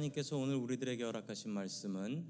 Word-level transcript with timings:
하나님께서 0.00 0.36
오늘 0.36 0.54
우리들에게 0.56 1.02
허락하신 1.02 1.50
말씀은 1.50 2.24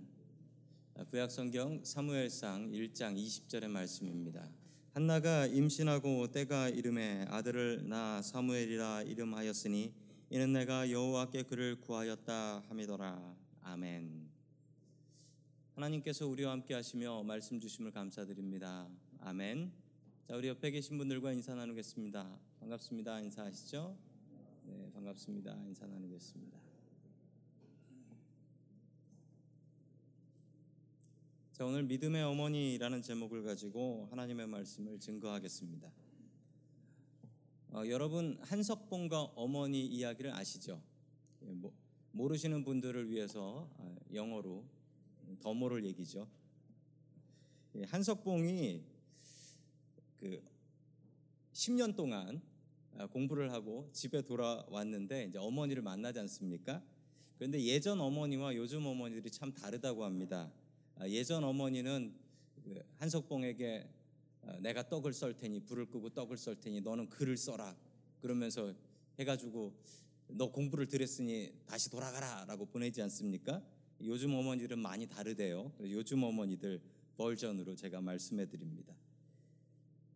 구약성경 1.11 1.85
사무엘상 1.85 2.71
1장 2.73 3.17
20절의 3.17 3.69
말씀입니다. 3.69 4.49
한나가 4.93 5.47
임신하고 5.47 6.33
때가 6.33 6.69
이름에 6.69 7.27
아들을 7.29 7.89
낳아 7.89 8.23
사무엘이라 8.23 9.03
이름하였으니 9.03 9.93
이는 10.31 10.53
내가 10.53 10.91
여호와께 10.91 11.45
그를 11.45 11.81
구하였다 11.81 12.65
함이더라. 12.69 13.37
아멘. 13.63 14.29
하나님께서 15.75 16.27
우리와 16.27 16.53
함께 16.53 16.75
하시며 16.75 17.23
말씀 17.23 17.61
주심을 17.61 17.93
감사드립니다. 17.93 18.89
아멘. 19.21 19.71
자, 20.27 20.37
우리 20.37 20.49
옆에 20.49 20.71
계신 20.73 20.99
분들과 20.99 21.33
인사 21.33 21.55
나누겠습니다. 21.55 22.39
반갑습니다. 22.59 23.21
인사하시죠? 23.21 23.97
네, 24.65 24.91
반갑습니다. 24.93 25.55
인사 25.67 25.87
나누겠습니다. 25.87 26.70
자, 31.61 31.67
오늘 31.67 31.83
믿음의 31.83 32.23
어머니라는 32.23 33.03
제목을 33.03 33.43
가지고 33.43 34.09
하나님의 34.11 34.47
말씀을 34.47 34.99
증거하겠습니다. 34.99 35.93
어, 37.73 37.83
여러분 37.87 38.39
한석봉과 38.41 39.33
어머니 39.35 39.85
이야기를 39.85 40.33
아시죠? 40.33 40.81
예, 41.43 41.53
뭐, 41.53 41.71
모르시는 42.13 42.65
분들을 42.65 43.11
위해서 43.11 43.69
아, 43.77 43.95
영어로 44.15 44.65
더모를 45.43 45.85
얘기죠. 45.85 46.27
예, 47.75 47.83
한석봉이 47.83 48.83
그 50.17 50.43
10년 51.53 51.95
동안 51.95 52.41
아, 52.97 53.07
공부를 53.07 53.53
하고 53.53 53.87
집에 53.93 54.23
돌아왔는데 54.23 55.27
이제 55.27 55.37
어머니를 55.37 55.83
만나지 55.83 56.21
않습니까? 56.21 56.83
그런데 57.37 57.63
예전 57.65 58.01
어머니와 58.01 58.57
요즘 58.57 58.87
어머니들이 58.87 59.31
참 59.31 59.53
다르다고 59.53 60.07
합니다. 60.07 60.51
아, 61.01 61.09
예전 61.09 61.43
어머니는 61.45 62.13
그 62.63 62.79
한석봉에게 62.99 63.89
어, 64.43 64.59
내가 64.61 64.87
떡을 64.87 65.15
썰 65.15 65.35
테니 65.35 65.61
불을 65.61 65.87
끄고 65.87 66.11
떡을 66.11 66.37
썰 66.37 66.61
테니 66.61 66.83
너는 66.83 67.09
글을 67.09 67.39
써라 67.39 67.75
그러면서 68.21 68.75
해가지고 69.19 69.73
너 70.29 70.53
공부를 70.53 70.89
들였으니 70.89 71.55
다시 71.65 71.89
돌아가라라고 71.89 72.67
보내지 72.67 73.01
않습니까? 73.01 73.63
요즘 74.03 74.35
어머니들은 74.35 74.79
많이 74.79 75.07
다르대요. 75.07 75.73
요즘 75.81 76.23
어머니들 76.23 76.83
버전으로 77.17 77.75
제가 77.77 78.03
말씀해 78.03 78.51
드립니다. 78.51 78.95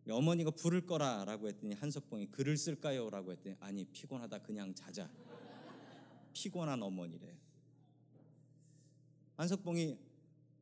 어머니가 0.07 0.51
불을 0.51 0.85
꺼라라고 0.85 1.47
했더니 1.47 1.73
한석봉이 1.73 2.27
글을 2.27 2.57
쓸까요라고 2.57 3.31
했더니 3.31 3.55
아니 3.59 3.85
피곤하다 3.85 4.37
그냥 4.43 4.75
자자. 4.75 5.09
피곤한 6.33 6.83
어머니래. 6.83 7.35
한석봉이 9.35 10.04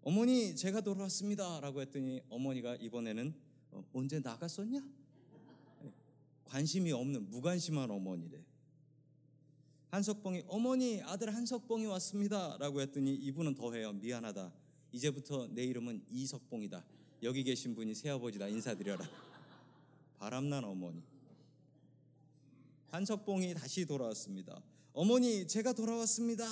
어머니 0.04 0.56
제가 0.56 0.82
돌아왔습니다라고 0.82 1.82
했더니 1.82 2.22
어머니가 2.30 2.76
이번에는 2.76 3.34
어, 3.72 3.86
언제 3.94 4.20
나갔었냐? 4.20 4.86
관심이 6.45 6.92
없는 6.92 7.30
무관심한 7.30 7.90
어머니래. 7.90 8.44
한석봉이 9.92 10.44
어머니 10.48 11.02
아들 11.04 11.34
한석봉이 11.34 11.86
왔습니다라고 11.86 12.82
했더니 12.82 13.16
이분은 13.16 13.56
더해요 13.56 13.94
미안하다. 13.94 14.52
이제부터 14.92 15.48
내 15.48 15.64
이름은 15.64 16.04
이석봉이다. 16.12 16.84
여기 17.23 17.44
계신 17.44 17.73
분이 17.73 17.95
새아버지다. 17.95 18.50
인사드려라. 18.50 19.10
바람난 20.20 20.66
어머니. 20.66 21.02
한석봉이 22.94 23.56
다시 23.56 23.86
돌아왔습니다 23.88 24.62
어머니 24.94 25.48
제가 25.48 25.73
돌아왔습니다 25.73 26.45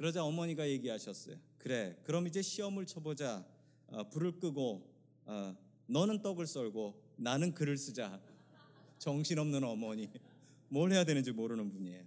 그러자 0.00 0.24
어머니가 0.24 0.66
얘기하셨어요 0.66 1.36
그래 1.58 1.94
그럼 2.04 2.26
이제 2.26 2.40
시험을 2.40 2.86
쳐보자 2.86 3.44
어, 3.88 4.08
불을 4.08 4.40
끄고 4.40 4.88
어, 5.26 5.54
너는 5.84 6.22
떡을 6.22 6.46
썰고 6.46 6.94
나는 7.16 7.52
글을 7.52 7.76
쓰자 7.76 8.18
정신없는 8.96 9.62
어머니 9.62 10.08
뭘 10.70 10.90
해야 10.90 11.04
되는지 11.04 11.32
모르는 11.32 11.68
분이에요. 11.68 12.02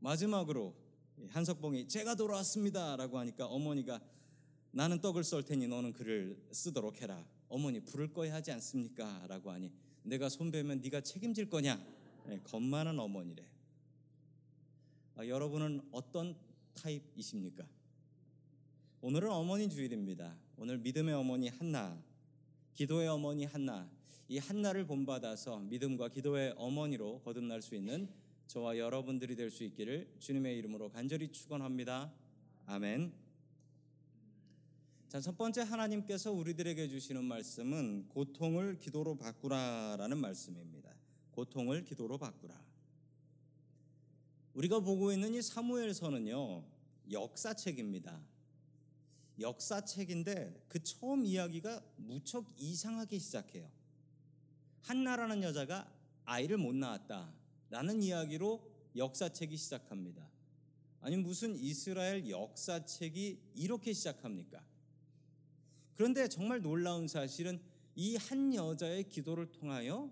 마지막으로 0.00 0.74
한석봉이 1.30 1.88
제가 1.88 2.14
돌아왔습니다 2.14 2.96
라고 2.96 3.18
하니까 3.18 3.46
어머니가 3.46 3.98
나는 4.70 5.00
떡을 5.00 5.24
썰 5.24 5.42
테니 5.42 5.66
너는 5.66 5.94
글을 5.94 6.36
쓰도록 6.52 7.00
해라. 7.00 7.26
어머니 7.48 7.80
불을 7.80 8.12
꺼야 8.12 8.34
하지 8.34 8.52
않습니까?라고 8.52 9.50
하니 9.50 9.72
내가 10.02 10.28
손배면 10.28 10.82
네가 10.82 11.00
책임질 11.00 11.48
거냐? 11.48 11.82
네, 12.26 12.38
겁 12.44 12.60
많은 12.62 12.98
어머니래. 12.98 13.46
아, 15.18 15.26
여러분은 15.26 15.80
어떤 15.90 16.36
타입이십니까? 16.74 17.66
오늘은 19.00 19.32
어머니 19.32 19.68
주일입니다. 19.68 20.36
오늘 20.56 20.78
믿음의 20.78 21.12
어머니 21.12 21.48
한나, 21.48 22.00
기도의 22.74 23.08
어머니 23.08 23.44
한나, 23.44 23.90
이 24.28 24.38
한나를 24.38 24.86
본받아서 24.86 25.58
믿음과 25.58 26.10
기도의 26.10 26.54
어머니로 26.56 27.22
거듭날 27.22 27.62
수 27.62 27.74
있는 27.74 28.08
저와 28.46 28.78
여러분들이 28.78 29.34
될 29.34 29.50
수 29.50 29.64
있기를 29.64 30.08
주님의 30.20 30.56
이름으로 30.58 30.88
간절히 30.88 31.32
축원합니다. 31.32 32.12
아멘. 32.66 33.12
자, 35.08 35.20
첫 35.20 35.36
번째 35.36 35.62
하나님께서 35.62 36.30
우리들에게 36.30 36.86
주시는 36.86 37.24
말씀은 37.24 38.06
고통을 38.06 38.78
기도로 38.78 39.16
바꾸라라는 39.16 40.16
말씀입니다. 40.16 40.94
고통을 41.32 41.82
기도로 41.82 42.18
바꾸라. 42.18 42.67
우리가 44.58 44.80
보고 44.80 45.12
있는 45.12 45.34
이 45.34 45.40
사무엘서는요. 45.40 46.64
역사책입니다. 47.12 48.20
역사책인데 49.38 50.64
그 50.66 50.82
처음 50.82 51.24
이야기가 51.24 51.80
무척 51.94 52.44
이상하게 52.58 53.20
시작해요. 53.20 53.70
한나라는 54.80 55.44
여자가 55.44 55.88
아이를 56.24 56.56
못 56.56 56.74
낳았다 56.74 57.32
라는 57.70 58.02
이야기로 58.02 58.68
역사책이 58.96 59.56
시작합니다. 59.56 60.28
아니 61.02 61.16
무슨 61.16 61.54
이스라엘 61.54 62.28
역사책이 62.28 63.52
이렇게 63.54 63.92
시작합니까? 63.92 64.60
그런데 65.94 66.28
정말 66.28 66.60
놀라운 66.60 67.06
사실은 67.06 67.60
이 67.94 68.16
한 68.16 68.52
여자의 68.52 69.08
기도를 69.08 69.52
통하여 69.52 70.10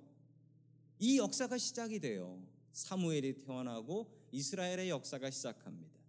이 1.00 1.18
역사가 1.18 1.58
시작이 1.58 1.98
돼요. 1.98 2.40
사무엘이 2.72 3.38
태어나고 3.38 4.15
이스라엘의 4.32 4.90
역사가 4.90 5.30
시작합니다. 5.30 6.00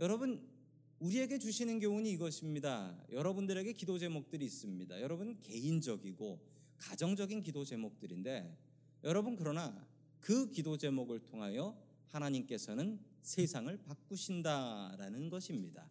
여러분 0.00 0.40
우리에게 1.00 1.38
주시는 1.38 1.80
교훈이 1.80 2.10
이것입니다. 2.12 2.96
여러분들에게 3.12 3.72
기도 3.72 3.98
제목들이 3.98 4.44
있습니다. 4.46 5.00
여러분 5.00 5.40
개인적이고 5.42 6.40
가정적인 6.78 7.42
기도 7.42 7.64
제목들인데 7.64 8.56
여러분 9.04 9.36
그러나 9.36 9.86
그 10.20 10.50
기도 10.50 10.76
제목을 10.76 11.20
통하여 11.20 11.76
하나님께서는 12.08 12.98
세상을 13.22 13.76
바꾸신다라는 13.78 15.30
것입니다. 15.30 15.88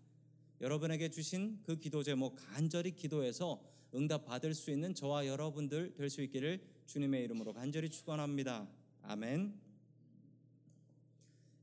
여러분에게 0.60 1.10
주신 1.10 1.60
그 1.64 1.78
기도 1.80 2.04
제목 2.04 2.36
간절히 2.36 2.96
기도해서 2.96 3.62
응답 3.94 4.26
받을 4.26 4.54
수 4.54 4.72
있는 4.72 4.94
저와 4.94 5.28
여러분들 5.28 5.94
될 5.94 6.10
수 6.10 6.22
있기를 6.22 6.62
주님의 6.88 7.24
이름으로 7.26 7.54
간절히 7.54 7.90
축원합니다. 7.90 8.68
아멘. 9.04 9.67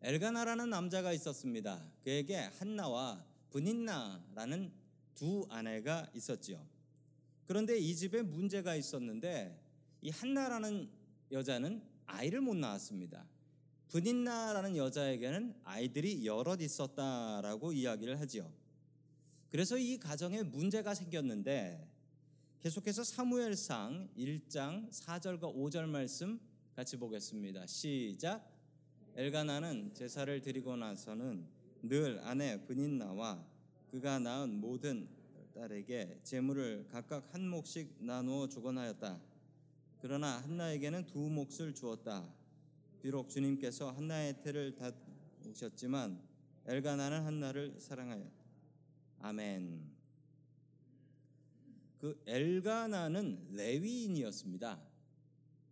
엘가나라는 0.06 0.68
남자가 0.68 1.14
있었습니다. 1.14 1.82
그에게 2.02 2.36
한나와 2.36 3.24
분인나라는 3.48 4.70
두 5.14 5.46
아내가 5.48 6.06
있었지요. 6.12 6.62
그런데 7.46 7.78
이 7.78 7.96
집에 7.96 8.20
문제가 8.20 8.74
있었는데 8.74 9.58
이 10.02 10.10
한나라는 10.10 10.90
여자는 11.32 11.82
아이를 12.04 12.42
못 12.42 12.54
낳았습니다. 12.54 13.26
분인나라는 13.88 14.76
여자에게는 14.76 15.54
아이들이 15.64 16.26
여럿 16.26 16.60
있었다라고 16.60 17.72
이야기를 17.72 18.20
하지요. 18.20 18.52
그래서 19.48 19.78
이 19.78 19.96
가정에 19.98 20.42
문제가 20.42 20.94
생겼는데 20.94 21.88
계속해서 22.60 23.04
사무엘상 23.04 24.10
1장 24.18 24.90
4절과 24.90 25.56
5절 25.56 25.86
말씀 25.86 26.38
같이 26.74 26.98
보겠습니다. 26.98 27.66
시작. 27.66 28.53
엘가나는 29.16 29.94
제사를 29.94 30.40
드리고 30.42 30.76
나서는 30.76 31.46
늘 31.82 32.18
아내 32.24 32.60
분인나와 32.64 33.46
그가 33.92 34.18
낳은 34.18 34.60
모든 34.60 35.08
딸에게 35.54 36.18
재물을 36.24 36.84
각각 36.90 37.32
한 37.32 37.48
몫씩 37.48 38.04
나누어 38.04 38.48
주곤 38.48 38.76
하였다. 38.76 39.20
그러나 40.00 40.38
한나에게는 40.38 41.06
두 41.06 41.20
몫을 41.20 41.74
주었다. 41.76 42.28
비록 43.00 43.30
주님께서 43.30 43.92
한나의 43.92 44.42
태를 44.42 44.74
다우셨지만 44.74 46.20
엘가나는 46.66 47.22
한나를 47.22 47.76
사랑하였다. 47.78 48.44
아멘. 49.20 49.92
그 51.98 52.20
엘가나는 52.26 53.46
레위인이었습니다. 53.52 54.82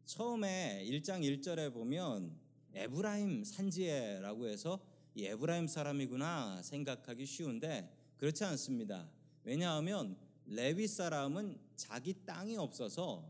처음에 0.04 0.86
1장 0.86 1.22
1절에 1.22 1.72
보면 1.72 2.41
에브라임 2.74 3.44
산지에라고 3.44 4.46
해서 4.46 4.80
이 5.14 5.26
에브라임 5.26 5.66
사람이구나 5.66 6.62
생각하기 6.62 7.26
쉬운데 7.26 7.90
그렇지 8.16 8.44
않습니다. 8.44 9.08
왜냐하면 9.44 10.16
레위 10.46 10.86
사람은 10.86 11.58
자기 11.76 12.14
땅이 12.24 12.56
없어서 12.56 13.28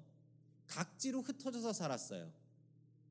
각지로 0.67 1.23
흩어져서 1.23 1.73
살았어요. 1.73 2.33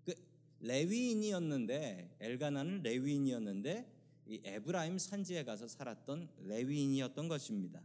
그 0.06 0.14
레위인이었는데 0.60 2.18
엘가나는 2.20 2.82
레위인이었는데 2.84 3.92
이 4.28 4.42
에브라임 4.44 4.98
산지에 4.98 5.44
가서 5.44 5.68
살았던 5.68 6.30
레위인이었던 6.46 7.28
것입니다. 7.28 7.82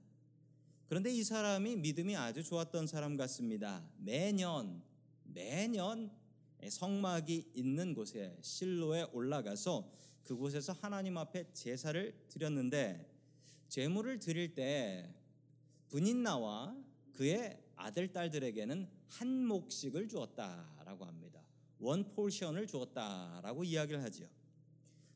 그런데 0.88 1.10
이 1.12 1.25
사람이 1.25 1.76
믿음이 1.76 2.16
아주 2.16 2.44
좋았던 2.44 2.87
사람 2.87 3.16
같습니다. 3.16 3.84
매년 3.98 4.82
매년 5.25 6.10
성막이 6.69 7.53
있는 7.55 7.94
곳에 7.94 8.37
실로에 8.41 9.05
올라가서 9.12 9.91
그곳에서 10.23 10.73
하나님 10.73 11.17
앞에 11.17 11.53
제사를 11.53 12.26
드렸는데 12.29 13.08
제물을 13.69 14.19
드릴 14.19 14.55
때 14.55 15.14
브닌나와 15.88 16.76
그의 17.12 17.62
아들 17.76 18.12
딸들에게는 18.12 18.88
한 19.08 19.47
몫씩을 19.47 20.08
주었다라고 20.08 21.05
합니다. 21.05 21.41
one 21.78 22.10
portion을 22.10 22.66
주었다라고 22.67 23.64
이야기를 23.64 24.03
하지요. 24.03 24.29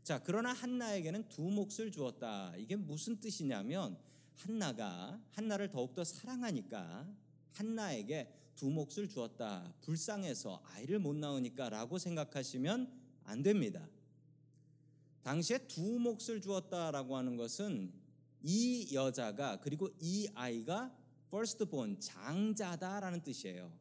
자, 0.02 0.22
그러나 0.22 0.52
한나에게는 0.52 1.28
두 1.28 1.42
몫을 1.42 1.90
주었다. 1.92 2.54
이게 2.56 2.76
무슨 2.76 3.18
뜻이냐면 3.20 3.98
한나가 4.34 5.20
한나를 5.32 5.70
더욱더 5.70 6.04
사랑하니까 6.04 7.06
한나에게 7.52 8.39
두 8.54 8.70
몫을 8.70 9.08
주었다. 9.08 9.72
불쌍해서 9.80 10.62
아이를 10.66 10.98
못 10.98 11.16
낳으니까 11.16 11.68
라고 11.70 11.98
생각하시면 11.98 12.92
안 13.24 13.42
됩니다. 13.42 13.88
당시에 15.22 15.58
두 15.68 15.98
몫을 15.98 16.40
주었다라고 16.40 17.16
하는 17.16 17.36
것은 17.36 17.92
이 18.42 18.94
여자가 18.94 19.60
그리고 19.60 19.88
이 20.00 20.28
아이가 20.34 20.94
firstborn 21.28 22.00
장자다라는 22.00 23.22
뜻이에요. 23.22 23.72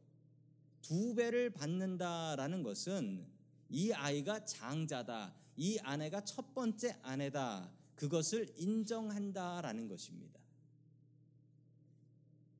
두 0.81 1.13
배를 1.15 1.49
받는다라는 1.51 2.63
것은 2.63 3.25
이 3.69 3.91
아이가 3.91 4.43
장자다. 4.45 5.33
이 5.57 5.77
아내가 5.79 6.23
첫 6.23 6.53
번째 6.53 6.97
아내다. 7.01 7.71
그것을 7.95 8.47
인정한다라는 8.57 9.87
것입니다. 9.87 10.38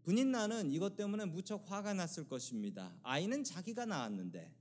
분인나는 0.04 0.72
이것 0.72 0.96
때문에 0.96 1.26
무척 1.26 1.70
화가 1.70 1.94
났을 1.94 2.28
것입니다. 2.28 2.96
아이는 3.04 3.44
자기가 3.44 3.86
낳았는데 3.86 4.52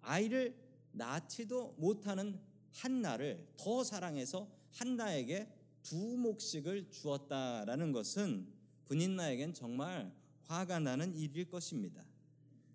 아이를 0.00 0.54
낳지도 0.92 1.74
못하는 1.78 2.38
한나를 2.72 3.46
더 3.56 3.82
사랑해서 3.84 4.48
한나에게 4.72 5.48
두 5.82 5.96
몫씩을 5.96 6.90
주었다라는 6.90 7.92
것은 7.92 8.46
분인나에겐 8.86 9.54
정말 9.54 10.12
화가 10.44 10.78
나는 10.80 11.14
일일 11.14 11.48
것입니다. 11.48 12.04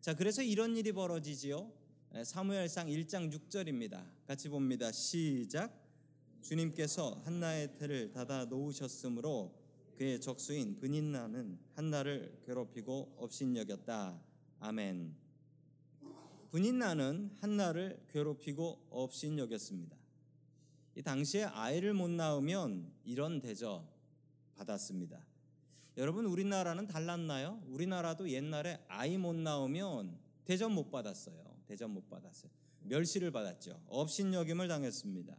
자, 0.01 0.13
그래서 0.13 0.41
이런 0.41 0.75
일이 0.75 0.91
벌어지지요. 0.91 1.71
사무엘상 2.23 2.87
1장 2.87 3.31
6절입니다. 3.31 4.05
같이 4.25 4.49
봅니다. 4.49 4.91
시작. 4.91 5.85
주님께서 6.41 7.21
한나의 7.25 7.75
태를 7.75 8.11
닫아 8.11 8.45
놓으셨으므로 8.45 9.56
그의 9.97 10.21
적수인 10.21 10.77
분인나는 10.77 11.57
한나를 11.73 12.43
괴롭히고 12.45 13.15
업신여겼다. 13.17 14.21
아멘. 14.59 15.15
분인나는 16.51 17.31
한나를 17.41 18.05
괴롭히고 18.07 18.89
업신여겼습니다. 18.91 19.97
이 20.95 21.01
당시에 21.01 21.45
아이를 21.45 21.95
못 21.95 22.11
낳으면 22.11 22.91
이런 23.05 23.41
대접 23.41 23.85
받았습니다. 24.55 25.25
여러분 25.97 26.27
우리나라는 26.27 26.85
달랐나요? 26.85 27.59
우리나라도 27.67 28.29
옛날에 28.29 28.79
아이 28.87 29.17
못 29.17 29.35
낳으면 29.35 30.15
대접 30.45 30.71
못 30.71 30.91
받았어요. 30.91 31.43
대접 31.65 31.89
못 31.89 32.07
받았어요. 32.07 32.51
멸시를 32.83 33.31
받았죠. 33.31 33.81
업신여김을 33.87 34.67
당했습니다. 34.67 35.35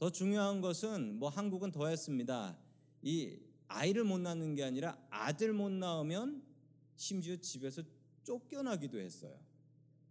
더 0.00 0.10
중요한 0.10 0.60
것은 0.60 1.20
뭐 1.20 1.28
한국은 1.28 1.70
더 1.70 1.86
했습니다. 1.86 2.58
이 3.02 3.38
아이를 3.68 4.04
못 4.04 4.18
낳는 4.18 4.54
게 4.54 4.64
아니라 4.64 4.98
아들 5.10 5.52
못 5.52 5.70
낳으면 5.70 6.42
심지어 6.96 7.36
집에서 7.36 7.82
쫓겨나기도 8.24 8.98
했어요. 8.98 9.38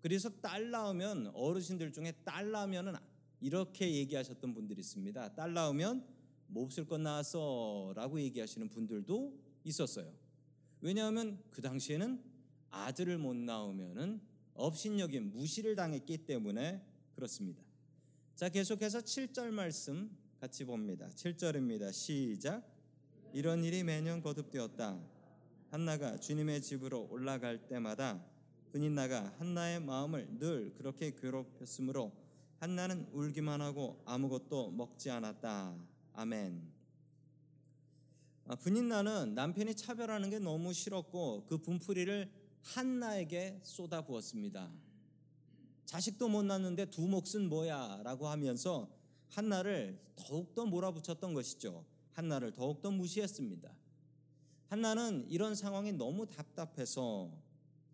그래서 0.01 0.29
딸 0.41 0.71
낳으면 0.71 1.31
어르신들 1.33 1.91
중에 1.91 2.13
딸 2.23 2.51
낳으면은 2.51 2.93
이렇게 3.41 3.93
얘기하셨던 3.93 4.53
분들이 4.53 4.79
있습니다. 4.79 5.35
딸 5.35 5.53
낳으면 5.53 6.05
몹쓸 6.47 6.85
것 6.85 6.99
낳았어라고 6.99 8.19
얘기하시는 8.21 8.69
분들도 8.69 9.37
있었어요. 9.63 10.13
왜냐하면 10.81 11.43
그 11.51 11.61
당시에는 11.61 12.23
아들을 12.69 13.17
못 13.17 13.35
낳으면은 13.35 14.21
업신여김 14.53 15.31
무시를 15.31 15.75
당했기 15.75 16.19
때문에 16.19 16.83
그렇습니다. 17.15 17.61
자, 18.35 18.49
계속해서 18.49 18.99
7절 18.99 19.49
말씀 19.49 20.15
같이 20.39 20.63
봅니다. 20.63 21.07
7절입니다. 21.07 21.91
시작. 21.91 22.76
이런 23.33 23.63
일이 23.63 23.83
매년 23.83 24.21
거듭되었다. 24.21 24.99
한나가 25.69 26.17
주님의 26.17 26.61
집으로 26.61 27.07
올라갈 27.11 27.67
때마다 27.67 28.23
분인나가 28.71 29.33
한나의 29.37 29.81
마음을 29.81 30.39
늘 30.39 30.73
그렇게 30.75 31.13
괴롭혔으므로 31.15 32.11
한나는 32.59 33.07
울기만 33.11 33.61
하고 33.61 34.01
아무것도 34.05 34.71
먹지 34.71 35.11
않았다. 35.11 35.75
아멘. 36.13 36.77
분인나는 38.61 39.35
남편이 39.35 39.75
차별하는 39.75 40.29
게 40.29 40.39
너무 40.39 40.73
싫었고 40.73 41.45
그 41.47 41.57
분풀이를 41.57 42.31
한나에게 42.61 43.59
쏟아 43.63 44.01
부었습니다. 44.01 44.71
자식도 45.85 46.27
못 46.29 46.43
낳는데 46.43 46.85
두 46.85 47.07
몫은 47.07 47.49
뭐야? 47.49 48.01
라고 48.03 48.27
하면서 48.27 48.89
한나를 49.29 49.99
더욱더 50.15 50.65
몰아붙였던 50.65 51.33
것이죠. 51.33 51.85
한나를 52.17 52.51
더욱더 52.51 52.89
무시했습니다. 52.89 53.71
한나는 54.69 55.27
이런 55.29 55.53
상황이 55.53 55.93
너무 55.93 56.25
답답해서 56.25 57.31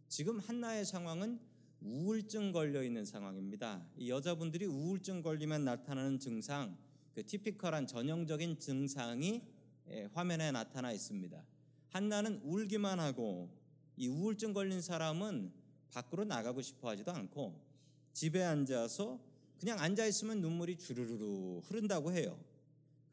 지금 0.08 0.40
한나의 0.40 0.86
상황은 0.86 1.42
우울증 1.82 2.54
걸려 2.54 2.84
있는 2.84 3.04
상황입니다. 3.04 3.86
이 3.98 4.10
여자분들이 4.10 4.66
우울증 4.66 5.22
걸리면 5.22 5.66
나타나는 5.66 6.20
증상, 6.20 6.78
그 7.14 7.26
티피컬한 7.26 7.86
전형적인 7.86 8.60
증상이 8.60 9.42
예, 9.90 10.10
화면에 10.14 10.52
나타나 10.52 10.94
있습니다. 10.94 11.44
한나는 11.90 12.40
울기만 12.46 13.02
하고 13.02 13.50
이 13.98 14.08
우울증 14.08 14.54
걸린 14.54 14.82
사람은 14.82 15.52
밖으로 15.92 16.24
나가고 16.24 16.62
싶어 16.62 16.90
하지도 16.90 17.12
않고 17.12 17.60
집에 18.14 18.42
앉아서 18.42 19.20
그냥 19.60 19.80
앉아 19.82 20.06
있으면 20.06 20.40
눈물이 20.40 20.78
주르르르 20.78 21.60
흐른다고 21.66 22.14
해요. 22.14 22.40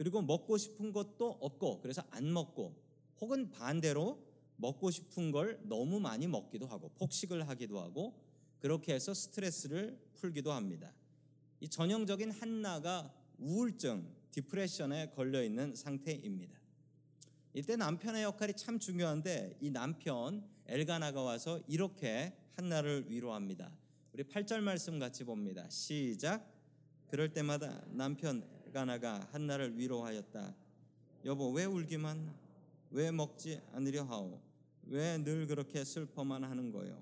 그리고 0.01 0.23
먹고 0.23 0.57
싶은 0.57 0.95
것도 0.95 1.29
없고 1.43 1.83
그래서 1.83 2.03
안 2.09 2.33
먹고 2.33 2.75
혹은 3.21 3.51
반대로 3.51 4.19
먹고 4.57 4.91
싶은 4.91 5.31
걸 5.31 5.61
너무 5.65 6.01
많이 6.01 6.27
먹기도 6.27 6.67
하고 6.67 6.89
폭식을 6.95 7.47
하기도 7.47 7.79
하고 7.79 8.19
그렇게 8.61 8.95
해서 8.95 9.13
스트레스를 9.13 10.01
풀기도 10.15 10.53
합니다. 10.53 10.91
이 11.61 11.69
전형적인 11.69 12.31
한나가 12.31 13.13
우울증, 13.39 14.11
디프레션에 14.31 15.11
걸려 15.11 15.45
있는 15.45 15.75
상태입니다. 15.75 16.59
이때 17.53 17.77
남편의 17.77 18.23
역할이 18.23 18.55
참 18.55 18.79
중요한데 18.79 19.59
이 19.61 19.69
남편 19.69 20.49
엘가나가 20.65 21.21
와서 21.21 21.61
이렇게 21.69 22.33
한나를 22.55 23.05
위로합니다. 23.11 23.71
우리 24.15 24.23
8절 24.23 24.61
말씀 24.61 24.99
같이 24.99 25.25
봅니다. 25.25 25.69
시작. 25.69 26.51
그럴 27.09 27.35
때마다 27.35 27.85
남편 27.89 28.49
엘 28.55 28.60
가나가 28.73 29.29
한나를 29.33 29.79
위로하였다. 29.79 30.55
여보 31.25 31.51
왜 31.51 31.65
울기만 31.65 32.35
왜 32.91 33.11
먹지 33.11 33.61
않으려 33.73 34.05
하오? 34.05 34.41
왜 34.87 35.19
늘 35.23 35.47
그렇게 35.47 35.85
슬퍼만 35.85 36.45
하는 36.45 36.73
거요? 36.73 37.01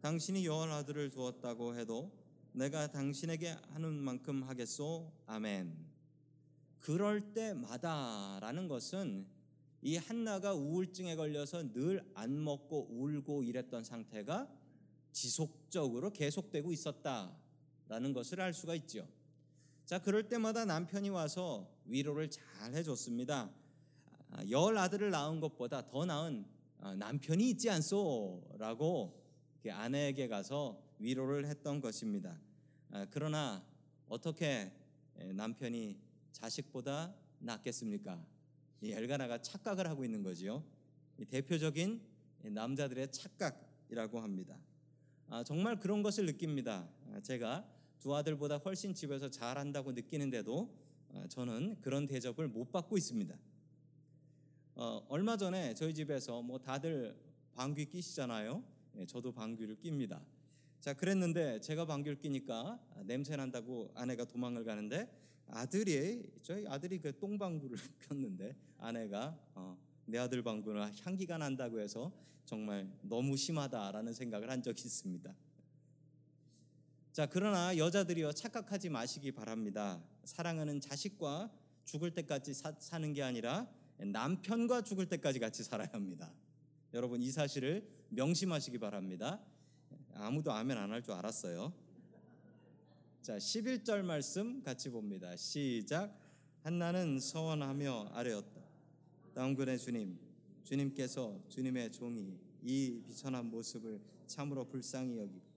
당신이 0.00 0.44
열 0.46 0.70
아들을 0.70 1.10
두었다고 1.10 1.74
해도 1.76 2.10
내가 2.52 2.86
당신에게 2.90 3.56
하는 3.72 3.92
만큼 3.94 4.42
하겠소. 4.42 5.10
아멘. 5.26 5.74
그럴 6.80 7.32
때마다라는 7.32 8.68
것은 8.68 9.26
이 9.82 9.96
한나가 9.96 10.54
우울증에 10.54 11.16
걸려서 11.16 11.62
늘 11.72 12.04
안 12.14 12.42
먹고 12.42 12.88
울고 12.90 13.42
이랬던 13.42 13.84
상태가 13.84 14.48
지속적으로 15.12 16.12
계속되고 16.12 16.72
있었다라는 16.72 18.12
것을 18.14 18.40
알 18.40 18.52
수가 18.54 18.74
있죠. 18.76 19.06
자, 19.86 20.00
그럴 20.00 20.28
때마다 20.28 20.64
남편이 20.64 21.10
와서 21.10 21.72
위로를 21.84 22.28
잘 22.28 22.74
해줬습니다. 22.74 23.48
아, 24.30 24.50
열 24.50 24.76
아들을 24.76 25.10
낳은 25.10 25.38
것보다 25.38 25.86
더 25.86 26.04
나은 26.04 26.44
아, 26.80 26.96
남편이 26.96 27.50
있지 27.50 27.70
않소 27.70 28.56
라고 28.58 29.24
아내에게 29.64 30.26
가서 30.26 30.82
위로를 30.98 31.46
했던 31.46 31.80
것입니다. 31.80 32.36
아, 32.90 33.06
그러나 33.12 33.64
어떻게 34.08 34.72
남편이 35.14 36.00
자식보다 36.32 37.14
낫겠습니까? 37.38 38.26
이 38.80 38.90
엘가나가 38.90 39.40
착각을 39.40 39.86
하고 39.88 40.04
있는 40.04 40.24
거지요. 40.24 40.64
대표적인 41.30 42.00
남자들의 42.42 43.12
착각이라고 43.12 44.18
합니다. 44.18 44.58
아, 45.28 45.44
정말 45.44 45.78
그런 45.78 46.02
것을 46.02 46.26
느낍니다. 46.26 46.88
아, 47.12 47.20
제가 47.20 47.75
두 47.98 48.14
아들보다 48.14 48.58
훨씬 48.58 48.94
집에서 48.94 49.30
잘한다고 49.30 49.92
느끼는데도 49.92 50.70
아, 51.14 51.26
저는 51.28 51.80
그런 51.80 52.06
대접을 52.06 52.48
못 52.48 52.70
받고 52.70 52.96
있습니다. 52.96 53.36
어, 54.76 55.06
얼마 55.08 55.36
전에 55.36 55.74
저희 55.74 55.94
집에서 55.94 56.42
뭐 56.42 56.58
다들 56.58 57.16
방귀 57.54 57.86
끼시잖아요. 57.86 58.62
예, 58.98 59.06
저도 59.06 59.32
방귀를 59.32 59.76
낍니다. 59.76 60.24
자, 60.80 60.92
그랬는데 60.92 61.60
제가 61.60 61.86
방귀를 61.86 62.18
끼니까 62.18 62.78
냄새 63.04 63.36
난다고 63.36 63.90
아내가 63.94 64.24
도망을 64.24 64.64
가는데 64.64 65.10
아들이 65.48 66.30
저희 66.42 66.66
아들이 66.66 66.98
그 66.98 67.18
똥방구를 67.18 67.78
폈는데 68.00 68.54
아내가 68.78 69.38
어, 69.54 69.76
내 70.04 70.18
아들 70.18 70.42
방구는 70.42 70.92
향기가 71.02 71.38
난다고 71.38 71.80
해서 71.80 72.12
정말 72.44 72.88
너무 73.02 73.36
심하다라는 73.36 74.12
생각을 74.12 74.50
한 74.50 74.62
적이 74.62 74.82
있습니다. 74.84 75.34
자, 77.16 77.24
그러나 77.24 77.78
여자들이요 77.78 78.32
착각하지 78.34 78.90
마시기 78.90 79.32
바랍니다. 79.32 80.04
사랑하는 80.24 80.82
자식과 80.82 81.50
죽을 81.86 82.10
때까지 82.10 82.52
사, 82.52 82.74
사는 82.78 83.10
게 83.14 83.22
아니라 83.22 83.66
남편과 83.96 84.82
죽을 84.82 85.08
때까지 85.08 85.38
같이 85.38 85.64
살아야 85.64 85.88
합니다. 85.94 86.30
여러분 86.92 87.22
이 87.22 87.30
사실을 87.30 87.88
명심하시기 88.10 88.76
바랍니다. 88.76 89.40
아무도 90.12 90.52
아멘 90.52 90.76
안 90.76 90.92
할 90.92 91.02
줄 91.02 91.14
알았어요. 91.14 91.72
자, 93.22 93.38
11절 93.38 94.02
말씀 94.02 94.62
같이 94.62 94.90
봅니다. 94.90 95.34
시작. 95.36 96.14
한나는 96.64 97.18
서원하며 97.18 98.10
아뢰었다. 98.12 98.60
다음근의 99.34 99.78
주님, 99.78 100.18
주님께서 100.64 101.40
주님의 101.48 101.92
종이 101.92 102.38
이 102.62 103.00
비천한 103.06 103.46
모습을 103.46 104.02
참으로 104.26 104.66
불쌍히 104.66 105.16
여기고 105.16 105.55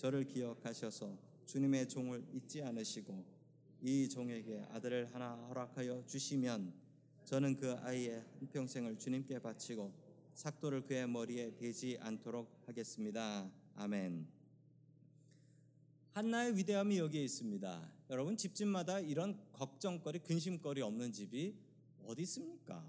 저를 0.00 0.24
기억하셔서 0.24 1.14
주님의 1.44 1.86
종을 1.86 2.24
잊지 2.32 2.62
않으시고 2.62 3.22
이 3.82 4.08
종에게 4.08 4.64
아들을 4.70 5.14
하나 5.14 5.34
허락하여 5.48 6.06
주시면 6.06 6.72
저는 7.26 7.56
그 7.56 7.74
아이의 7.74 8.24
한평생을 8.38 8.98
주님께 8.98 9.40
바치고 9.40 9.92
삭도를 10.32 10.86
그의 10.86 11.06
머리에 11.06 11.54
대지 11.54 11.98
않도록 12.00 12.50
하겠습니다. 12.64 13.52
아멘. 13.74 14.26
한나의 16.12 16.56
위대함이 16.56 16.96
여기에 16.96 17.22
있습니다. 17.22 17.92
여러분 18.08 18.38
집집마다 18.38 19.00
이런 19.00 19.38
걱정거리, 19.52 20.20
근심거리 20.20 20.80
없는 20.80 21.12
집이 21.12 21.54
어디 22.06 22.22
있습니까? 22.22 22.82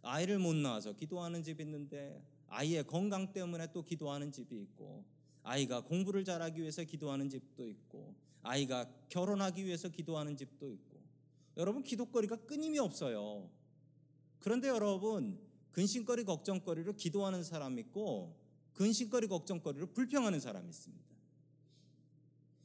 아이를 0.00 0.38
못 0.38 0.56
낳아서 0.56 0.94
기도하는 0.94 1.42
집 1.42 1.60
있는데 1.60 2.24
아이의 2.46 2.86
건강 2.86 3.34
때문에 3.34 3.70
또 3.74 3.84
기도하는 3.84 4.32
집이 4.32 4.58
있고 4.62 5.19
아이가 5.42 5.82
공부를 5.82 6.24
잘하기 6.24 6.60
위해서 6.60 6.84
기도하는 6.84 7.28
집도 7.28 7.68
있고 7.68 8.14
아이가 8.42 8.90
결혼하기 9.08 9.64
위해서 9.64 9.88
기도하는 9.88 10.36
집도 10.36 10.70
있고 10.70 11.00
여러분 11.56 11.82
기도거리가 11.82 12.36
끊임이 12.36 12.78
없어요. 12.78 13.50
그런데 14.38 14.68
여러분 14.68 15.38
근심거리 15.72 16.24
걱정거리로 16.24 16.94
기도하는 16.94 17.42
사람 17.44 17.78
있고 17.78 18.36
근심거리 18.74 19.28
걱정거리로 19.28 19.88
불평하는 19.92 20.40
사람이 20.40 20.68
있습니다. 20.68 21.04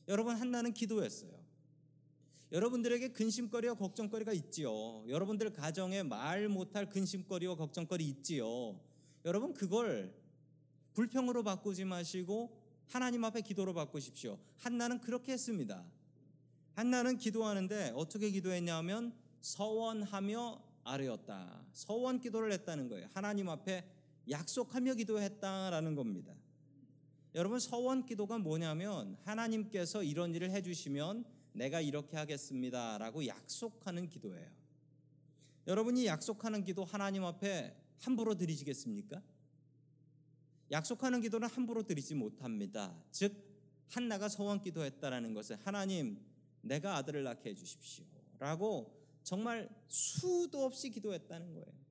여러분 0.08 0.36
한나는 0.36 0.74
기도했어요. 0.74 1.46
여러분들에게 2.52 3.10
근심거리와 3.10 3.74
걱정거리가 3.74 4.32
있지요. 4.34 5.04
여러분들 5.08 5.52
가정에 5.52 6.04
말 6.04 6.48
못할 6.48 6.88
근심거리와 6.88 7.56
걱정거리 7.56 8.06
있지요. 8.08 8.80
여러분 9.26 9.54
그걸 9.54 10.16
불평으로 10.94 11.44
바꾸지 11.44 11.84
마시고 11.86 12.65
하나님 12.88 13.24
앞에 13.24 13.42
기도로 13.42 13.74
바꾸십시오. 13.74 14.38
한나는 14.58 15.02
그렇게 15.02 15.34
했습니다. 15.34 15.84
한나는 16.74 17.18
기도하는데 17.18 17.94
어떻게 17.96 18.30
기도했냐면 18.30 19.14
서원하며 19.42 20.62
아뢰었다. 20.84 21.66
서원 21.74 22.20
기도를 22.20 22.52
했다는 22.52 22.90
거예요. 22.90 23.08
하나님 23.14 23.50
앞에 23.50 23.84
약속하며 24.30 24.96
기도했다라는 24.96 25.96
겁니다. 25.96 26.34
여러분 27.34 27.60
서원 27.60 28.06
기도가 28.06 28.38
뭐냐면 28.38 29.18
하나님께서 29.24 30.04
이런 30.04 30.34
일을 30.34 30.52
해주시면 30.52 31.26
내가 31.54 31.82
이렇게 31.82 32.18
하겠습니다라고 32.18 33.26
약속하는 33.28 34.10
기도예요. 34.10 34.50
여러분이 35.68 36.06
약속하는 36.06 36.64
기도 36.64 36.84
하나님 36.86 37.24
앞에 37.24 37.76
함부로 38.00 38.36
드리시겠습니까? 38.36 39.22
약속하는 40.72 41.22
기도는 41.22 41.48
함부로 41.48 41.84
드리지 41.84 42.16
못합니다. 42.16 42.96
즉 43.12 43.34
한나가 43.88 44.30
서원 44.30 44.62
기도했다라는 44.62 45.34
것은 45.34 45.58
하나님 45.58 46.20
내가 46.62 46.96
아들을 46.98 47.24
낳게 47.24 47.52
해 47.52 47.56
주십시오라고 47.56 49.06
정말 49.24 49.70
수도 49.88 50.64
없이 50.64 50.90
기도했다는 50.90 51.54
거예요. 51.54 51.86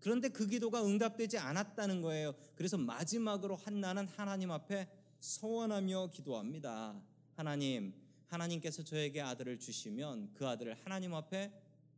그런데 0.00 0.30
그 0.30 0.46
기도가 0.46 0.84
응답되지 0.84 1.38
않았다는 1.38 2.00
거예요. 2.00 2.34
그래서 2.54 2.78
마지막으로 2.78 3.56
한나는 3.56 4.06
하나님 4.08 4.50
앞에 4.50 4.88
서원하며 5.20 6.10
기도합니다. 6.12 6.98
하나님, 7.34 7.92
하나님께서 8.26 8.82
저에게 8.82 9.20
아들을 9.20 9.58
주시면 9.58 10.32
그 10.34 10.46
아들을 10.46 10.74
하나님 10.84 11.14
앞에 11.14 11.52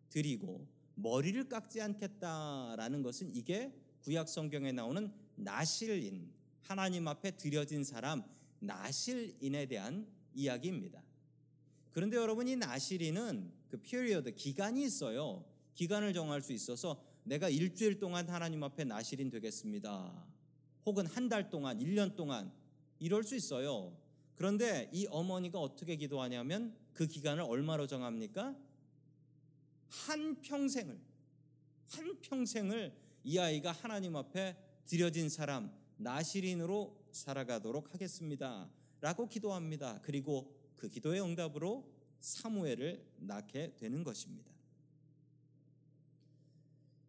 드리고 0.09 0.67
머리를 0.97 1.49
깎지 1.49 1.81
않겠다라는 1.81 3.03
것은 3.03 3.35
이게 3.35 3.73
구약 4.03 4.29
성경에 4.29 4.73
나오는 4.73 5.13
나실인 5.37 6.31
하나님 6.61 7.09
앞에 7.09 7.33
드려진 7.33 7.85
사람 7.85 8.23
나실인에 8.61 9.67
대한 9.67 10.07
이야기입니다. 10.35 11.03
그런데 11.91 12.17
여러분 12.17 12.49
이 12.49 12.57
나실인은 12.57 13.53
그 13.69 13.77
period 13.77 14.35
기간이 14.35 14.83
있어요. 14.85 15.45
기간을 15.75 16.13
정할 16.15 16.41
수 16.43 16.53
있어서 16.53 17.03
내가 17.25 17.49
일주일 17.49 17.99
동안 17.99 18.29
하나님 18.29 18.63
앞에 18.63 18.85
나실인 18.85 19.31
되겠습니다. 19.31 20.27
혹은 20.87 21.07
한 21.07 21.29
달 21.29 21.51
동안, 21.51 21.79
1년 21.79 22.17
동안 22.17 22.53
이럴 22.99 23.23
수 23.23 23.37
있어요. 23.37 23.97
그런데 24.35 24.91
이 24.93 25.07
어머니가 25.11 25.59
어떻게 25.61 25.97
기도하냐면 25.97 26.75
그 26.93 27.07
기간을 27.07 27.43
얼마로 27.45 27.87
정합니까? 27.87 28.57
한 29.89 30.41
평생을 30.41 30.99
한 31.89 32.21
평생을 32.21 32.93
이 33.25 33.39
아이가 33.39 33.73
하나님 33.73 34.17
앞에 34.17 34.57
드려진 34.87 35.29
사람 35.29 35.73
나실인으로 35.97 36.97
살아가도록 37.13 37.93
하겠습니다. 37.95 38.71
라고 39.01 39.29
기도합니다. 39.29 40.01
그리고 40.03 40.55
그 40.77 40.89
기도의 40.89 41.23
응답으로 41.23 41.89
사무엘을 42.21 43.05
낳게 43.19 43.77
되는 43.77 44.05
것입니다. 44.05 44.51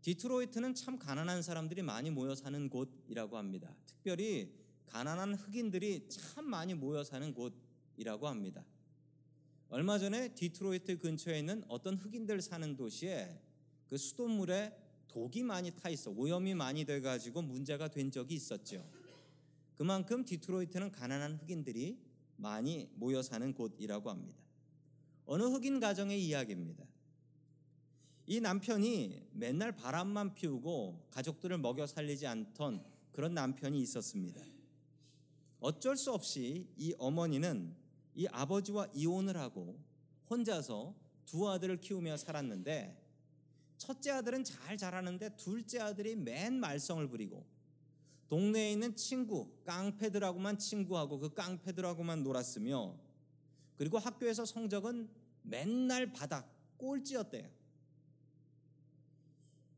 디트로이트는 0.01 0.75
참 0.75 0.99
가난한 0.99 1.41
사람들이 1.41 1.81
많이 1.81 2.09
모여 2.11 2.35
사는 2.35 2.69
곳이라고 2.69 3.37
합니다. 3.37 3.73
특별히 3.85 4.53
가난한 4.87 5.35
흑인들이 5.35 6.09
참 6.09 6.45
많이 6.45 6.73
모여 6.73 7.03
사는 7.03 7.33
곳이라고 7.33 8.27
합니다. 8.27 8.65
얼마 9.69 9.97
전에 9.97 10.35
디트로이트 10.35 10.99
근처에 10.99 11.39
있는 11.39 11.63
어떤 11.67 11.95
흑인들 11.95 12.41
사는 12.41 12.75
도시에 12.75 13.41
그 13.87 13.97
수돗물에 13.97 14.82
독이 15.13 15.43
많이 15.43 15.69
타 15.69 15.89
있어 15.89 16.09
오염이 16.09 16.55
많이 16.55 16.85
돼 16.85 16.99
가지고 16.99 17.43
문제가 17.43 17.87
된 17.87 18.09
적이 18.09 18.35
있었죠. 18.35 18.83
그만큼 19.75 20.25
디트로이트는 20.25 20.91
가난한 20.91 21.35
흑인들이 21.35 21.99
많이 22.35 22.89
모여 22.95 23.21
사는 23.21 23.53
곳이라고 23.53 24.09
합니다. 24.09 24.39
어느 25.25 25.43
흑인 25.43 25.79
가정의 25.79 26.25
이야기입니다. 26.25 26.83
이 28.25 28.39
남편이 28.39 29.29
맨날 29.33 29.75
바람만 29.75 30.33
피우고 30.33 31.07
가족들을 31.11 31.59
먹여 31.59 31.85
살리지 31.85 32.25
않던 32.25 32.83
그런 33.11 33.35
남편이 33.35 33.79
있었습니다. 33.81 34.41
어쩔 35.59 35.95
수 35.95 36.11
없이 36.11 36.67
이 36.75 36.95
어머니는 36.97 37.75
이 38.15 38.25
아버지와 38.27 38.87
이혼을 38.93 39.37
하고 39.37 39.79
혼자서 40.29 40.95
두 41.25 41.47
아들을 41.49 41.81
키우며 41.81 42.17
살았는데 42.17 43.02
첫째 43.83 44.11
아들은 44.11 44.45
잘 44.45 44.77
자라는데 44.77 45.35
둘째 45.35 45.81
아들이 45.81 46.15
맨 46.15 46.53
말썽을 46.53 47.09
부리고 47.09 47.45
동네에 48.29 48.71
있는 48.71 48.95
친구 48.95 49.51
깡패들하고만 49.65 50.57
친구하고 50.57 51.19
그 51.19 51.33
깡패들하고만 51.33 52.23
놀았으며 52.23 52.97
그리고 53.75 53.99
학교에서 53.99 54.45
성적은 54.45 55.09
맨날 55.41 56.13
바닥 56.13 56.49
꼴찌였대요. 56.77 57.49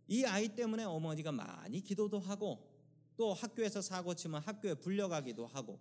이 0.07 0.23
아이 0.25 0.49
때문에 0.49 0.83
어머니가 0.83 1.31
많이 1.31 1.81
기도도 1.81 2.19
하고 2.19 2.71
또 3.17 3.33
학교에서 3.33 3.81
사고 3.81 4.13
치면 4.13 4.43
학교에 4.43 4.75
불려가기도 4.75 5.47
하고 5.47 5.79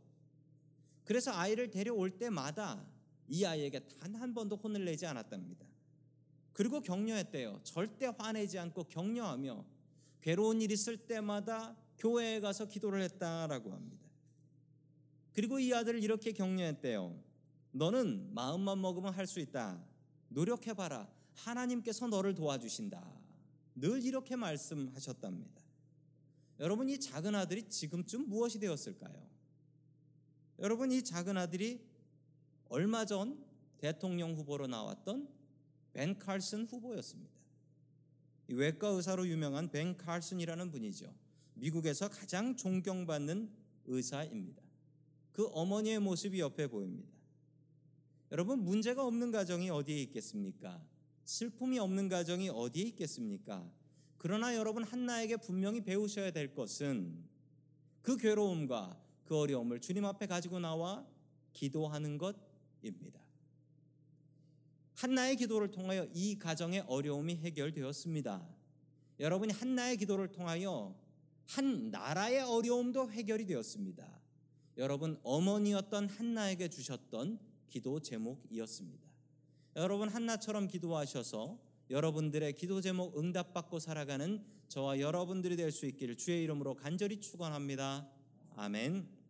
그래서 1.05 1.31
아이를 1.31 1.71
데려올 1.71 2.17
때마다 2.17 2.87
이 3.29 3.45
아이에게 3.45 3.81
단 3.81 4.15
한 4.15 4.33
번도 4.33 4.57
혼을 4.57 4.83
내지 4.87 5.05
않았답니다. 5.05 5.74
그리고 6.55 6.81
격려했대요. 6.81 7.61
절대 7.65 8.07
화내지 8.07 8.59
않고 8.59 8.85
격려하며 8.85 9.65
괴로운 10.23 10.63
일 10.63 10.71
있을 10.71 10.97
때마다 10.97 11.77
교회에 11.99 12.41
가서 12.41 12.67
기도를 12.67 13.03
했다라고 13.03 13.73
합니다. 13.73 14.09
그리고 15.33 15.59
이 15.59 15.75
아들을 15.75 16.03
이렇게 16.03 16.33
격려했대요. 16.33 17.21
너는 17.73 18.33
마음만 18.33 18.81
먹으면 18.81 19.13
할 19.13 19.27
수 19.27 19.41
있다. 19.41 19.85
노력해봐라. 20.29 21.13
하나님께서 21.35 22.07
너를 22.07 22.35
도와주신다. 22.35 23.05
늘 23.75 24.03
이렇게 24.05 24.37
말씀하셨답니다. 24.37 25.61
여러분 26.61 26.89
이 26.89 26.99
작은 27.01 27.35
아들이 27.35 27.69
지금쯤 27.69 28.29
무엇이 28.29 28.61
되었을까요? 28.61 29.29
여러분 30.61 30.93
이 30.93 31.03
작은 31.03 31.37
아들이 31.37 31.85
얼마 32.69 33.05
전 33.05 33.45
대통령 33.79 34.35
후보로 34.35 34.69
나왔던 34.69 35.29
벤 35.95 36.19
칼슨 36.19 36.67
후보였습니다. 36.67 37.33
외과 38.49 38.89
의사로 38.89 39.27
유명한 39.27 39.71
벤 39.71 39.97
칼슨이라는 39.97 40.71
분이죠. 40.71 41.15
미국에서 41.55 42.09
가장 42.09 42.57
존경받는 42.57 43.51
의사입니다. 43.87 44.63
그 45.33 45.47
어머니의 45.53 46.01
모습이 46.01 46.41
옆에 46.41 46.67
보입니다. 46.67 47.11
여러분 48.33 48.59
문제가 48.59 49.07
없는 49.07 49.31
가정이 49.31 49.71
어디에 49.71 50.03
있겠습니까? 50.03 50.85
슬픔이 51.25 51.79
없는 51.79 52.09
가정이 52.09 52.51
어디에 52.51 52.85
있겠습니까? 52.89 53.73
그러나 54.19 54.55
여러분 54.57 54.85
한나에게 54.85 55.37
분명히 55.37 55.81
배우셔야 55.83 56.31
될 56.33 56.55
것은 56.55 57.25
그 58.03 58.17
괴로움과 58.17 59.01
그 59.25 59.37
어려움을 59.37 59.81
주님 59.81 60.05
앞에 60.05 60.27
가지고 60.27 60.59
나와 60.59 61.07
기도하는 61.53 62.19
것입니다. 62.19 63.24
한나의 64.95 65.37
기도를 65.37 65.71
통하여 65.71 66.07
이 66.15 66.39
가정의 66.39 66.85
어려움이 66.87 67.37
해결되었습니다. 67.37 68.47
여러분이 69.21 69.53
한나의 69.53 69.97
기도를 69.97 70.29
통하여 70.29 70.95
한 71.47 71.91
나라의 71.91 72.41
어려움도 72.41 73.11
해결이 73.11 73.47
되었습니다. 73.47 74.21
여러분 74.77 75.19
어머니였던 75.23 76.09
한나에게 76.09 76.69
주셨던 76.69 77.39
기도 77.69 78.01
제목이었습니다. 78.01 79.05
여러분 79.77 80.09
한나처럼 80.09 80.69
기도하셔서 80.69 81.59
여러분들의 81.91 82.55
기도 82.55 82.81
제목 82.81 83.19
응답받고 83.19 83.79
살아가는 83.79 84.43
저와 84.69 85.01
여러분들이 85.01 85.57
될 85.57 85.71
수 85.71 85.87
있기를 85.87 86.17
주의 86.17 86.43
이름으로 86.45 86.75
간절히 86.75 87.21
축원합니다. 87.21 88.09
아멘. 88.57 89.24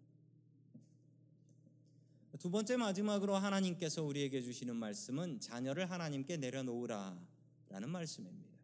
두 2.39 2.51
번째 2.51 2.77
마지막으로 2.77 3.37
하나님께서 3.37 4.03
우리에게 4.03 4.43
주시는 4.43 4.77
말씀은 4.77 5.41
자녀를 5.41 5.91
하나님께 5.91 6.37
내려놓으라 6.37 7.19
라는 7.69 7.91
말씀입니다. 7.91 8.55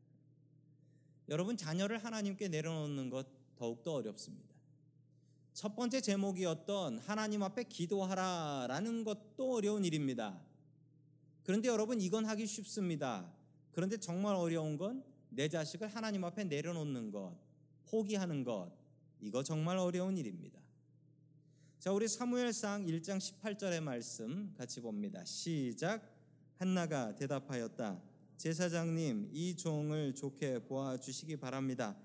여러분 1.29 1.57
자녀를 1.57 2.05
하나님께 2.05 2.49
내려놓는 2.49 3.11
것 3.11 3.27
더욱더 3.57 3.95
어렵습니다. 3.95 4.55
첫 5.53 5.77
번째 5.77 6.01
제목이었던 6.01 6.99
하나님 6.99 7.43
앞에 7.43 7.65
기도하라 7.65 8.67
라는 8.69 9.05
것도 9.05 9.55
어려운 9.55 9.85
일입니다. 9.85 10.41
그런데 11.45 11.69
여러분 11.69 12.01
이건 12.01 12.25
하기 12.27 12.47
쉽습니다. 12.47 13.33
그런데 13.73 13.97
정말 13.97 14.35
어려운 14.35 14.77
건 14.77 15.11
내 15.31 15.49
자식을 15.49 15.89
하나님 15.89 16.25
앞에 16.25 16.45
내려놓는 16.45 17.11
것, 17.11 17.37
포기하는 17.87 18.45
것, 18.45 18.71
이거 19.21 19.43
정말 19.43 19.79
어려운 19.79 20.19
일입니다. 20.19 20.60
자, 21.81 21.93
우리 21.93 22.07
사무엘상 22.09 22.85
1장 22.85 23.17
18절의 23.17 23.81
말씀 23.81 24.53
같이 24.53 24.83
봅니다. 24.83 25.25
시작. 25.25 26.15
한나가 26.57 27.15
대답하였다. 27.15 28.03
제사장님, 28.37 29.31
이 29.33 29.57
종을 29.57 30.15
좋게 30.15 30.65
보아 30.65 30.99
주시기 30.99 31.39
바랍니다. 31.39 31.97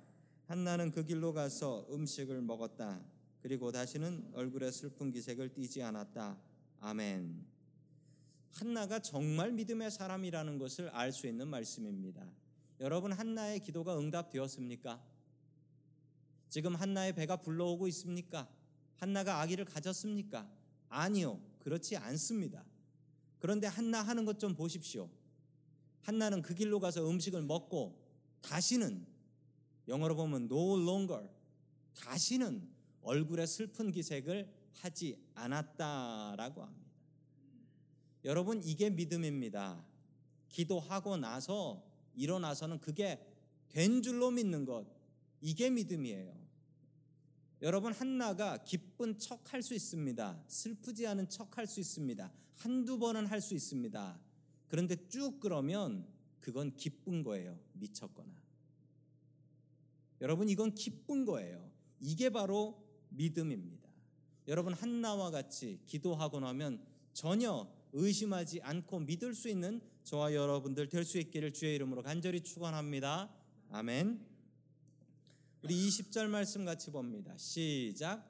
한나는 0.45 0.91
그 0.91 1.03
길로 1.03 1.33
가서 1.33 1.85
음식을 1.91 2.41
먹었다. 2.41 3.03
그리고 3.41 3.73
다시는 3.73 4.29
얼굴에 4.33 4.71
슬픈 4.71 5.11
기색을 5.11 5.53
띠지 5.53 5.83
않았다. 5.83 6.39
아멘. 6.79 7.45
한나가 8.53 8.99
정말 8.99 9.51
믿음의 9.51 9.91
사람이라는 9.91 10.57
것을 10.57 10.87
알 10.91 11.11
수 11.11 11.27
있는 11.27 11.49
말씀입니다. 11.49 12.25
여러분 12.79 13.11
한나의 13.11 13.59
기도가 13.59 13.99
응답되었습니까? 13.99 15.03
지금 16.47 16.75
한나의 16.75 17.11
배가 17.11 17.35
불러오고 17.35 17.89
있습니까? 17.89 18.47
한나가 18.97 19.41
아기를 19.41 19.65
가졌습니까? 19.65 20.49
아니요. 20.89 21.39
그렇지 21.59 21.97
않습니다. 21.97 22.63
그런데 23.39 23.67
한나 23.67 24.01
하는 24.01 24.25
것 24.25 24.39
좀 24.39 24.55
보십시오. 24.55 25.09
한나는 26.01 26.41
그 26.41 26.53
길로 26.53 26.79
가서 26.79 27.07
음식을 27.09 27.41
먹고 27.41 27.99
다시는 28.41 29.05
영어로 29.87 30.15
보면 30.15 30.43
no 30.43 30.79
longer 30.79 31.27
다시는 31.95 32.67
얼굴에 33.01 33.45
슬픈 33.45 33.91
기색을 33.91 34.51
하지 34.73 35.17
않았다라고 35.33 36.63
합니다. 36.63 36.91
여러분 38.23 38.61
이게 38.63 38.89
믿음입니다. 38.89 39.83
기도하고 40.49 41.17
나서 41.17 41.83
일어나서는 42.15 42.79
그게 42.79 43.23
된 43.69 44.01
줄로 44.01 44.31
믿는 44.31 44.65
것 44.65 44.85
이게 45.41 45.69
믿음이에요. 45.69 46.44
여러분 47.61 47.93
한나가 47.93 48.57
기쁜 48.63 49.17
척 49.17 49.53
할 49.53 49.61
수 49.61 49.73
있습니다. 49.73 50.43
슬프지 50.47 51.07
않은 51.07 51.29
척 51.29 51.57
할 51.57 51.65
수 51.67 51.79
있습니다. 51.79 52.31
한두 52.55 52.99
번은 52.99 53.25
할 53.25 53.41
수 53.41 53.53
있습니다. 53.55 54.19
그런데 54.67 54.95
쭉 55.07 55.39
그러면 55.39 56.07
그건 56.39 56.75
기쁜 56.75 57.23
거예요. 57.23 57.57
미쳤거나. 57.73 58.31
여러분 60.21 60.49
이건 60.49 60.73
기쁜 60.75 61.25
거예요. 61.25 61.69
이게 61.99 62.29
바로 62.29 62.83
믿음입니다. 63.09 63.89
여러분 64.47 64.73
한나와 64.73 65.31
같이 65.31 65.79
기도하고 65.87 66.39
나면 66.39 66.83
전혀 67.13 67.67
의심하지 67.93 68.61
않고 68.61 68.99
믿을 68.99 69.33
수 69.33 69.49
있는 69.49 69.81
저와 70.03 70.33
여러분들 70.33 70.89
될 70.89 71.03
수 71.03 71.17
있기를 71.17 71.53
주의 71.53 71.73
이름으로 71.75 72.03
간절히 72.03 72.41
축원합니다. 72.41 73.33
아멘. 73.71 74.34
우리 75.65 75.87
20절 75.87 76.27
말씀 76.27 76.63
같이 76.63 76.91
봅니다. 76.91 77.35
시작. 77.37 78.23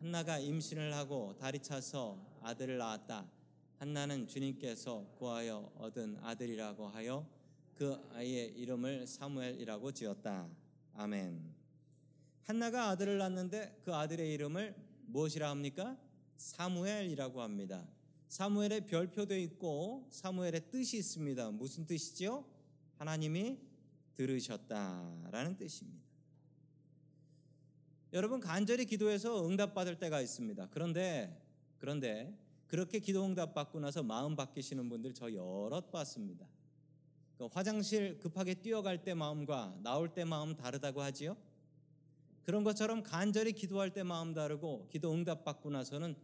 한나가 0.00 0.40
임신을 0.40 0.92
하고 0.94 1.32
다리 1.38 1.60
차서 1.60 2.40
아들을 2.42 2.76
낳았다. 2.76 3.30
한나는 3.76 4.26
주님께서 4.26 5.06
구하여 5.16 5.70
얻은 5.76 6.16
아들이라고 6.20 6.88
하여 6.88 7.24
그 7.76 7.96
아이의 8.10 8.58
이름을 8.58 9.06
사무엘이라고 9.06 9.92
지었다. 9.92 10.50
아멘. 10.94 11.54
한나가 12.42 12.88
아들을 12.88 13.16
낳는데 13.16 13.80
그 13.84 13.94
아들의 13.94 14.32
이름을 14.34 14.74
무엇이라 15.06 15.50
합니까? 15.50 15.96
사무엘이라고 16.36 17.42
합니다. 17.42 17.86
사무엘의 18.26 18.86
별표도 18.88 19.38
있고 19.38 20.08
사무엘의 20.10 20.68
뜻이 20.72 20.98
있습니다. 20.98 21.52
무슨 21.52 21.86
뜻이지요? 21.86 22.44
하나님이 22.96 23.60
들으셨다라는 24.14 25.56
뜻입니다. 25.56 26.11
여러분 28.12 28.40
간절히 28.40 28.84
기도해서 28.84 29.48
응답받을 29.48 29.98
때가 29.98 30.20
있습니다. 30.20 30.68
그런데 30.70 31.40
그런데 31.78 32.38
그렇게 32.66 32.98
기도 32.98 33.24
응답 33.24 33.54
받고 33.54 33.80
나서 33.80 34.02
마음 34.02 34.36
바뀌시는 34.36 34.88
분들 34.90 35.14
저 35.14 35.32
여럿 35.32 35.90
봤습니다. 35.90 36.46
그 37.38 37.46
화장실 37.46 38.18
급하게 38.18 38.54
뛰어갈 38.54 39.02
때 39.02 39.14
마음과 39.14 39.78
나올 39.82 40.12
때 40.12 40.24
마음 40.24 40.54
다르다고 40.54 41.00
하지요? 41.00 41.36
그런 42.42 42.64
것처럼 42.64 43.02
간절히 43.02 43.52
기도할 43.52 43.92
때 43.92 44.02
마음 44.02 44.34
다르고 44.34 44.88
기도 44.90 45.12
응답 45.12 45.44
받고 45.44 45.70
나서는 45.70 46.14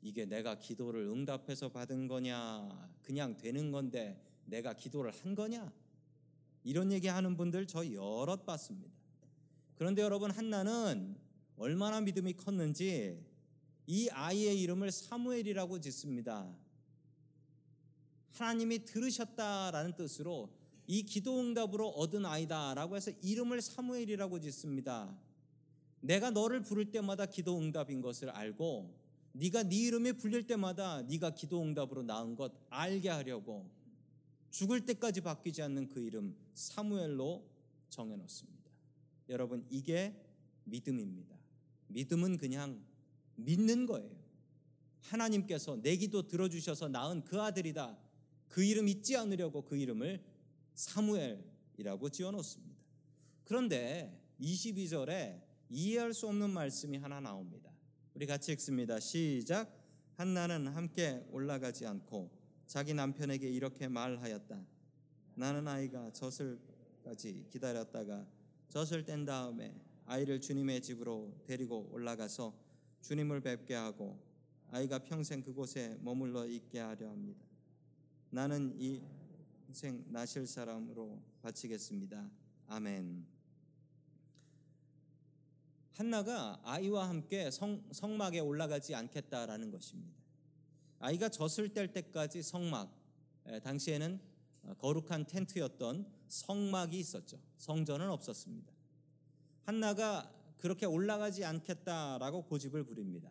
이게 0.00 0.24
내가 0.24 0.58
기도를 0.58 1.06
응답해서 1.08 1.70
받은 1.70 2.06
거냐 2.06 2.88
그냥 3.02 3.36
되는 3.36 3.72
건데 3.72 4.20
내가 4.44 4.74
기도를 4.74 5.10
한 5.10 5.34
거냐 5.34 5.72
이런 6.62 6.92
얘기 6.92 7.08
하는 7.08 7.36
분들 7.36 7.66
저 7.66 7.90
여럿 7.92 8.46
봤습니다. 8.46 8.94
그런데 9.74 10.02
여러분 10.02 10.30
한나는 10.30 11.16
얼마나 11.62 12.00
믿음이 12.00 12.32
컸는지 12.32 13.24
이 13.86 14.08
아이의 14.08 14.60
이름을 14.62 14.90
사무엘이라고 14.90 15.78
짓습니다. 15.78 16.52
하나님이 18.32 18.84
들으셨다라는 18.84 19.94
뜻으로 19.94 20.50
이 20.88 21.04
기도 21.04 21.38
응답으로 21.38 21.88
얻은 21.90 22.26
아이다라고 22.26 22.96
해서 22.96 23.12
이름을 23.22 23.62
사무엘이라고 23.62 24.40
짓습니다. 24.40 25.16
내가 26.00 26.32
너를 26.32 26.62
부를 26.62 26.90
때마다 26.90 27.26
기도 27.26 27.56
응답인 27.56 28.00
것을 28.00 28.30
알고 28.30 28.92
네가 29.34 29.62
네 29.62 29.76
이름이 29.76 30.14
불릴 30.14 30.48
때마다 30.48 31.02
네가 31.02 31.36
기도 31.36 31.62
응답으로 31.62 32.02
나은 32.02 32.34
것 32.34 32.52
알게 32.70 33.08
하려고 33.08 33.70
죽을 34.50 34.84
때까지 34.84 35.20
바뀌지 35.20 35.62
않는 35.62 35.90
그 35.90 36.00
이름 36.00 36.36
사무엘로 36.54 37.48
정해 37.88 38.16
놓습니다. 38.16 38.68
여러분 39.28 39.64
이게 39.70 40.12
믿음입니다. 40.64 41.41
믿음은 41.92 42.38
그냥 42.38 42.82
믿는 43.36 43.86
거예요. 43.86 44.10
하나님께서 45.00 45.80
내 45.82 45.96
기도 45.96 46.26
들어주셔서 46.28 46.88
낳은 46.88 47.24
그 47.24 47.40
아들이다. 47.40 47.98
그 48.48 48.62
이름 48.62 48.88
잊지 48.88 49.16
않으려고 49.16 49.62
그 49.62 49.76
이름을 49.76 50.22
사무엘이라고 50.74 52.08
지어놓습니다. 52.10 52.82
그런데 53.44 54.20
22절에 54.40 55.42
이해할 55.70 56.12
수 56.12 56.28
없는 56.28 56.50
말씀이 56.50 56.98
하나 56.98 57.20
나옵니다. 57.20 57.70
우리 58.14 58.26
같이 58.26 58.52
읽습니다. 58.52 59.00
시작. 59.00 59.74
한나는 60.16 60.68
함께 60.68 61.24
올라가지 61.30 61.86
않고 61.86 62.30
자기 62.66 62.94
남편에게 62.94 63.50
이렇게 63.50 63.88
말하였다. 63.88 64.64
나는 65.34 65.66
아이가 65.66 66.10
젖을까지 66.12 67.46
기다렸다가 67.50 68.26
젖을 68.68 69.04
뗀 69.04 69.24
다음에 69.24 69.74
아이를 70.06 70.40
주님의 70.40 70.82
집으로 70.82 71.32
데리고 71.46 71.88
올라가서 71.92 72.54
주님을 73.02 73.40
뵙게 73.40 73.74
하고 73.74 74.18
아이가 74.70 74.98
평생 74.98 75.42
그곳에 75.42 75.98
머물러 76.00 76.46
있게 76.46 76.78
하려 76.78 77.10
합니다. 77.10 77.44
나는 78.30 78.74
이 78.78 79.02
평생 79.66 80.04
나실 80.08 80.46
사람으로 80.46 81.20
바치겠습니다. 81.42 82.30
아멘. 82.68 83.26
한나가 85.92 86.58
아이와 86.64 87.08
함께 87.08 87.50
성, 87.50 87.82
성막에 87.92 88.40
올라가지 88.40 88.94
않겠다라는 88.94 89.70
것입니다. 89.70 90.22
아이가 90.98 91.28
젖을 91.28 91.74
뗄 91.74 91.92
때까지 91.92 92.42
성막, 92.42 92.90
에, 93.46 93.60
당시에는 93.60 94.20
어, 94.62 94.74
거룩한 94.74 95.26
텐트였던 95.26 96.06
성막이 96.28 96.98
있었죠. 96.98 97.38
성전은 97.58 98.08
없었습니다. 98.08 98.71
한나가 99.64 100.30
그렇게 100.58 100.86
올라가지 100.86 101.44
않겠다라고 101.44 102.44
고집을 102.44 102.84
부립니다. 102.84 103.30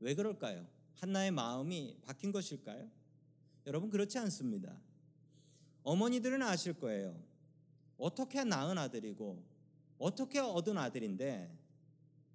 왜 0.00 0.14
그럴까요? 0.14 0.66
한나의 0.94 1.30
마음이 1.30 1.98
바뀐 2.02 2.32
것일까요? 2.32 2.88
여러분 3.66 3.90
그렇지 3.90 4.18
않습니다. 4.18 4.80
어머니들은 5.82 6.42
아실 6.42 6.74
거예요. 6.74 7.20
어떻게 7.96 8.44
낳은 8.44 8.78
아들이고 8.78 9.42
어떻게 9.98 10.38
얻은 10.38 10.78
아들인데 10.78 11.50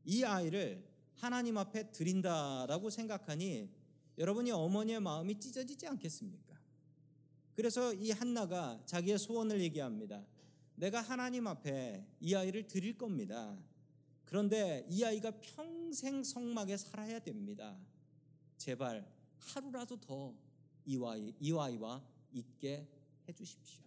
이 0.06 0.24
아이를 0.24 0.84
하나님 1.16 1.58
앞에 1.58 1.92
드린다라고 1.92 2.90
생각하니 2.90 3.70
여러분이 4.18 4.52
어머니의 4.52 5.00
마음이 5.00 5.40
찢어지지 5.40 5.88
않겠습니까? 5.88 6.54
그래서 7.56 7.94
이 7.94 8.12
한나가 8.12 8.82
자기의 8.86 9.18
소원을 9.18 9.62
얘기합니다. 9.62 10.24
내가 10.76 11.02
하나님 11.02 11.48
앞에 11.48 12.06
이 12.20 12.36
아이를 12.36 12.68
드릴 12.68 12.98
겁니다. 12.98 13.58
그런데 14.26 14.86
이 14.90 15.04
아이가 15.04 15.32
평생 15.40 16.24
성막에 16.24 16.78
살아야 16.78 17.20
됩니다. 17.20 17.78
제발 18.58 19.08
하루라도 19.38 20.00
더이 20.00 21.54
아이와 21.58 22.04
있게 22.32 22.88
해주십시오. 23.28 23.84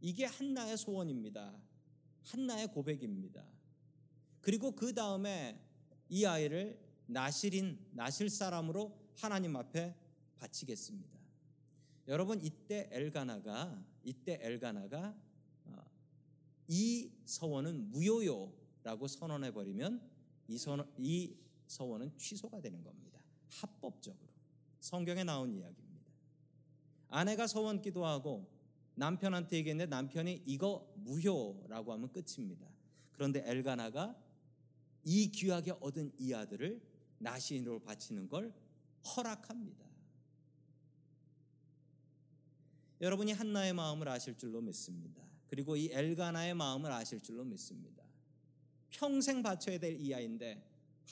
이게 0.00 0.24
한나의 0.24 0.76
소원입니다. 0.76 1.54
한나의 2.24 2.68
고백입니다. 2.68 3.44
그리고 4.40 4.72
그 4.72 4.94
다음에 4.94 5.60
이 6.08 6.24
아이를 6.24 6.78
나실인 7.06 7.78
나실 7.92 8.28
사람으로 8.28 8.96
하나님 9.16 9.56
앞에 9.56 9.94
바치겠습니다. 10.36 11.18
여러분 12.08 12.40
이때 12.40 12.88
엘가나가 12.90 13.80
이때 14.02 14.38
엘가나가 14.42 15.08
어, 15.08 15.31
이 16.68 17.10
서원은 17.24 17.90
무효요라고 17.90 19.06
선언해 19.08 19.52
버리면 19.52 20.00
이, 20.48 20.58
선, 20.58 20.90
이 20.98 21.34
서원은 21.66 22.16
취소가 22.16 22.60
되는 22.60 22.82
겁니다. 22.82 23.20
합법적으로 23.48 24.32
성경에 24.80 25.24
나온 25.24 25.54
이야기입니다. 25.54 26.06
아내가 27.08 27.46
서원 27.46 27.80
기도하고 27.80 28.50
남편한테 28.94 29.56
얘기했는데 29.58 29.88
남편이 29.88 30.42
이거 30.46 30.92
무효라고 30.96 31.92
하면 31.92 32.12
끝입니다. 32.12 32.66
그런데 33.12 33.42
엘가나가 33.46 34.16
이 35.04 35.30
귀하게 35.30 35.72
얻은 35.72 36.12
이 36.18 36.32
아들을 36.32 36.80
나시인으로 37.18 37.80
바치는 37.80 38.28
걸 38.28 38.52
허락합니다. 39.04 39.82
여러분이 43.00 43.32
한나의 43.32 43.72
마음을 43.72 44.08
아실 44.08 44.36
줄로 44.36 44.60
믿습니다. 44.60 45.31
그리고 45.52 45.76
이 45.76 45.90
엘가나의 45.92 46.54
마음을 46.54 46.90
아실 46.90 47.20
줄로 47.20 47.44
믿습니다. 47.44 48.02
평생 48.88 49.42
바쳐야 49.42 49.76
될 49.78 50.00
이 50.00 50.14
아이인데 50.14 50.66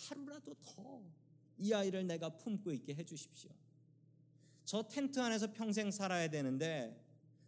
하루라도 0.09 0.55
더 0.55 1.03
이 1.59 1.75
아이를 1.75 2.07
내가 2.07 2.31
품고 2.39 2.73
있게 2.73 2.95
해주십시오. 2.95 3.51
저 4.65 4.83
텐트 4.83 5.21
안에서 5.21 5.53
평생 5.53 5.91
살아야 5.91 6.27
되는데 6.31 6.99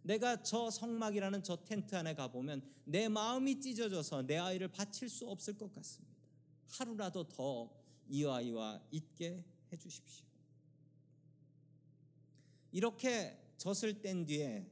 내가 0.03 0.43
저 0.43 0.69
성막이라는 0.69 1.41
저 1.41 1.55
텐트 1.63 1.95
안에 1.95 2.13
가보면 2.13 2.61
내 2.85 3.09
마음이 3.09 3.59
찢어져서 3.59 4.27
내 4.27 4.37
아이를 4.37 4.67
바칠 4.67 5.09
수 5.09 5.27
없을 5.27 5.57
것 5.57 5.73
같습니다. 5.73 6.15
하루라도 6.67 7.27
더 7.27 7.71
이 8.07 8.23
아이와 8.23 8.83
있게 8.91 9.43
해주십시오. 9.71 10.27
이렇게 12.71 13.39
젖을 13.57 14.01
뗀 14.03 14.25
뒤에 14.27 14.69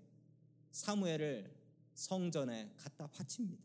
사무엘을 0.70 1.61
성전에 2.02 2.74
갖다 2.78 3.08
바칩니다. 3.08 3.64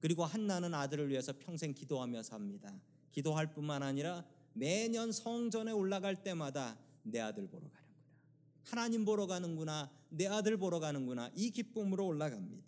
그리고 0.00 0.24
한나는 0.24 0.72
아들을 0.72 1.10
위해서 1.10 1.34
평생 1.38 1.74
기도하며 1.74 2.22
삽니다. 2.22 2.74
기도할 3.12 3.52
뿐만 3.52 3.82
아니라 3.82 4.24
매년 4.54 5.12
성전에 5.12 5.72
올라갈 5.72 6.22
때마다 6.22 6.78
내 7.02 7.20
아들 7.20 7.46
보러 7.46 7.68
가는구나. 7.68 7.96
하나님 8.62 9.04
보러 9.04 9.26
가는구나. 9.26 9.90
내 10.08 10.26
아들 10.26 10.56
보러 10.56 10.80
가는구나. 10.80 11.30
이 11.34 11.50
기쁨으로 11.50 12.06
올라갑니다. 12.06 12.66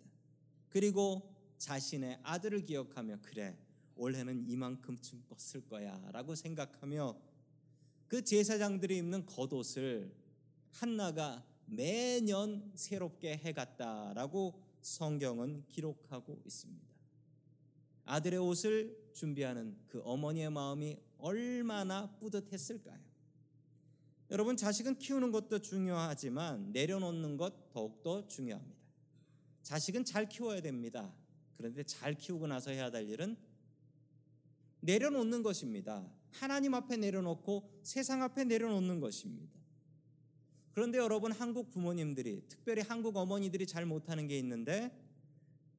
그리고 0.69 1.35
자신의 1.57 2.19
아들을 2.21 2.63
기억하며 2.63 3.19
그래 3.23 3.57
올해는 3.95 4.47
이만큼쯤 4.47 5.23
뻗을 5.29 5.67
거야 5.67 5.99
라고 6.11 6.35
생각하며 6.35 7.19
그 8.07 8.23
제사장들이 8.23 8.97
입는 8.97 9.25
겉옷을 9.25 10.13
한나가 10.71 11.43
매년 11.69 12.71
새롭게 12.75 13.37
해갔다라고 13.37 14.61
성경은 14.81 15.65
기록하고 15.67 16.41
있습니다. 16.45 16.87
아들의 18.05 18.39
옷을 18.39 19.11
준비하는 19.13 19.77
그 19.87 20.01
어머니의 20.03 20.49
마음이 20.49 20.97
얼마나 21.17 22.09
뿌듯했을까요? 22.17 22.99
여러분 24.31 24.55
자식은 24.57 24.99
키우는 24.99 25.31
것도 25.31 25.59
중요하지만 25.59 26.71
내려놓는 26.71 27.37
것 27.37 27.69
더욱더 27.69 28.27
중요합니다. 28.27 28.79
자식은 29.63 30.05
잘 30.05 30.29
키워야 30.29 30.61
됩니다. 30.61 31.13
그런데 31.57 31.83
잘 31.83 32.15
키우고 32.15 32.47
나서 32.47 32.71
해야 32.71 32.89
될 32.89 33.09
일은 33.09 33.37
내려놓는 34.81 35.43
것입니다. 35.43 36.09
하나님 36.31 36.73
앞에 36.73 36.97
내려놓고 36.97 37.69
세상 37.83 38.23
앞에 38.23 38.45
내려놓는 38.45 38.99
것입니다. 38.99 39.58
그런데 40.79 40.97
여러분 40.97 41.33
한국 41.33 41.71
부모님들이 41.71 42.41
특별히 42.47 42.81
한국 42.81 43.17
어머니들이 43.17 43.67
잘 43.67 43.85
못하는 43.85 44.29
게 44.29 44.39
있는데 44.39 44.97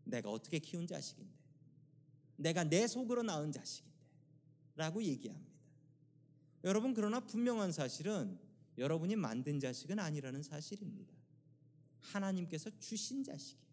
내가 0.05 0.29
어떻게 0.31 0.59
키운 0.59 0.87
자식인데 0.87 1.33
내가 2.37 2.65
내 2.65 2.87
속으로 2.87 3.23
낳은 3.23 3.51
자식인데 3.51 3.97
라고 4.77 5.03
얘기합니다. 5.03 5.51
여러분 6.65 6.93
그러나 6.93 7.21
분명한 7.21 7.73
사실은 7.73 8.39
여러분이 8.77 9.17
만든 9.17 9.59
자식은 9.59 9.99
아니라는 9.99 10.43
사실입니다. 10.43 11.15
하나님께서 12.01 12.69
주신 12.79 13.25
자식이에요. 13.25 13.65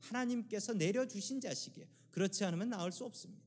하나님께서 0.00 0.72
내려주신 0.72 1.42
자식이에요. 1.42 1.86
그렇지 2.10 2.42
않으면 2.42 2.70
나을 2.70 2.90
수 2.90 3.04
없습니다. 3.04 3.44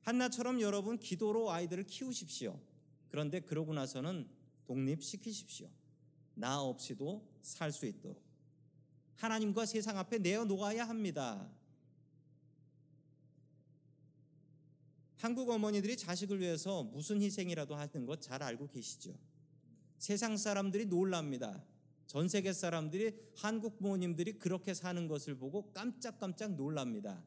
한나처럼 0.00 0.62
여러분 0.62 0.98
기도로 0.98 1.50
아이들을 1.50 1.84
키우십시오. 1.84 2.58
그런데 3.10 3.40
그러고 3.40 3.74
나서는 3.74 4.35
독립시키십시오. 4.66 5.68
나 6.34 6.60
없이도 6.60 7.26
살 7.42 7.72
수 7.72 7.86
있도록. 7.86 8.22
하나님과 9.16 9.64
세상 9.66 9.96
앞에 9.98 10.18
내어 10.18 10.44
놓아야 10.44 10.86
합니다. 10.86 11.50
한국 15.16 15.48
어머니들이 15.48 15.96
자식을 15.96 16.40
위해서 16.40 16.82
무슨 16.84 17.22
희생이라도 17.22 17.74
하는 17.74 18.04
것 18.04 18.20
잘 18.20 18.42
알고 18.42 18.68
계시죠? 18.68 19.16
세상 19.98 20.36
사람들이 20.36 20.86
놀랍니다. 20.86 21.64
전 22.06 22.28
세계 22.28 22.52
사람들이 22.52 23.18
한국 23.34 23.78
부모님들이 23.78 24.34
그렇게 24.38 24.74
사는 24.74 25.08
것을 25.08 25.36
보고 25.36 25.72
깜짝깜짝 25.72 26.54
놀랍니다. 26.54 27.24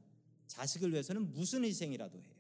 자식을 0.48 0.92
위해서는 0.92 1.32
무슨 1.32 1.66
희생이라도 1.66 2.22
해요. 2.22 2.36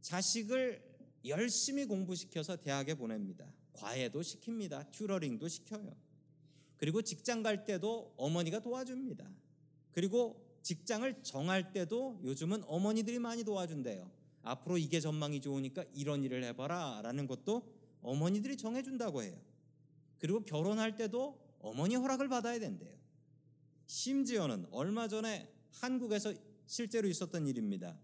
자식을 0.00 0.87
열심히 1.24 1.84
공부시켜서 1.84 2.56
대학에 2.56 2.94
보냅니다. 2.94 3.46
과외도 3.72 4.20
시킵니다. 4.20 4.90
튜러링도 4.90 5.48
시켜요. 5.48 5.96
그리고 6.76 7.02
직장 7.02 7.42
갈 7.42 7.64
때도 7.64 8.14
어머니가 8.16 8.60
도와줍니다. 8.60 9.28
그리고 9.92 10.44
직장을 10.62 11.22
정할 11.22 11.72
때도 11.72 12.20
요즘은 12.22 12.64
어머니들이 12.66 13.18
많이 13.18 13.44
도와준대요. 13.44 14.10
앞으로 14.42 14.78
이게 14.78 15.00
전망이 15.00 15.40
좋으니까 15.40 15.84
이런 15.92 16.22
일을 16.22 16.44
해봐라 16.44 17.00
라는 17.02 17.26
것도 17.26 17.74
어머니들이 18.02 18.56
정해준다고 18.56 19.22
해요. 19.22 19.36
그리고 20.18 20.44
결혼할 20.44 20.96
때도 20.96 21.38
어머니 21.60 21.96
허락을 21.96 22.28
받아야 22.28 22.58
된대요. 22.58 22.96
심지어는 23.86 24.66
얼마 24.70 25.08
전에 25.08 25.52
한국에서 25.72 26.34
실제로 26.66 27.08
있었던 27.08 27.46
일입니다. 27.46 27.98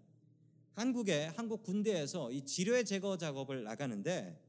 한국의 0.75 1.31
한국 1.31 1.63
군대에서 1.63 2.33
이 2.33 2.45
지뢰 2.45 2.83
제거 2.83 3.17
작업을 3.17 3.63
나가는데 3.63 4.41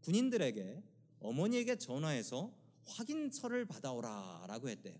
군인들에게 0.00 0.82
어머니에게 1.20 1.76
전화해서 1.76 2.52
확인서를 2.86 3.66
받아오라라고 3.66 4.68
했대요. 4.68 4.94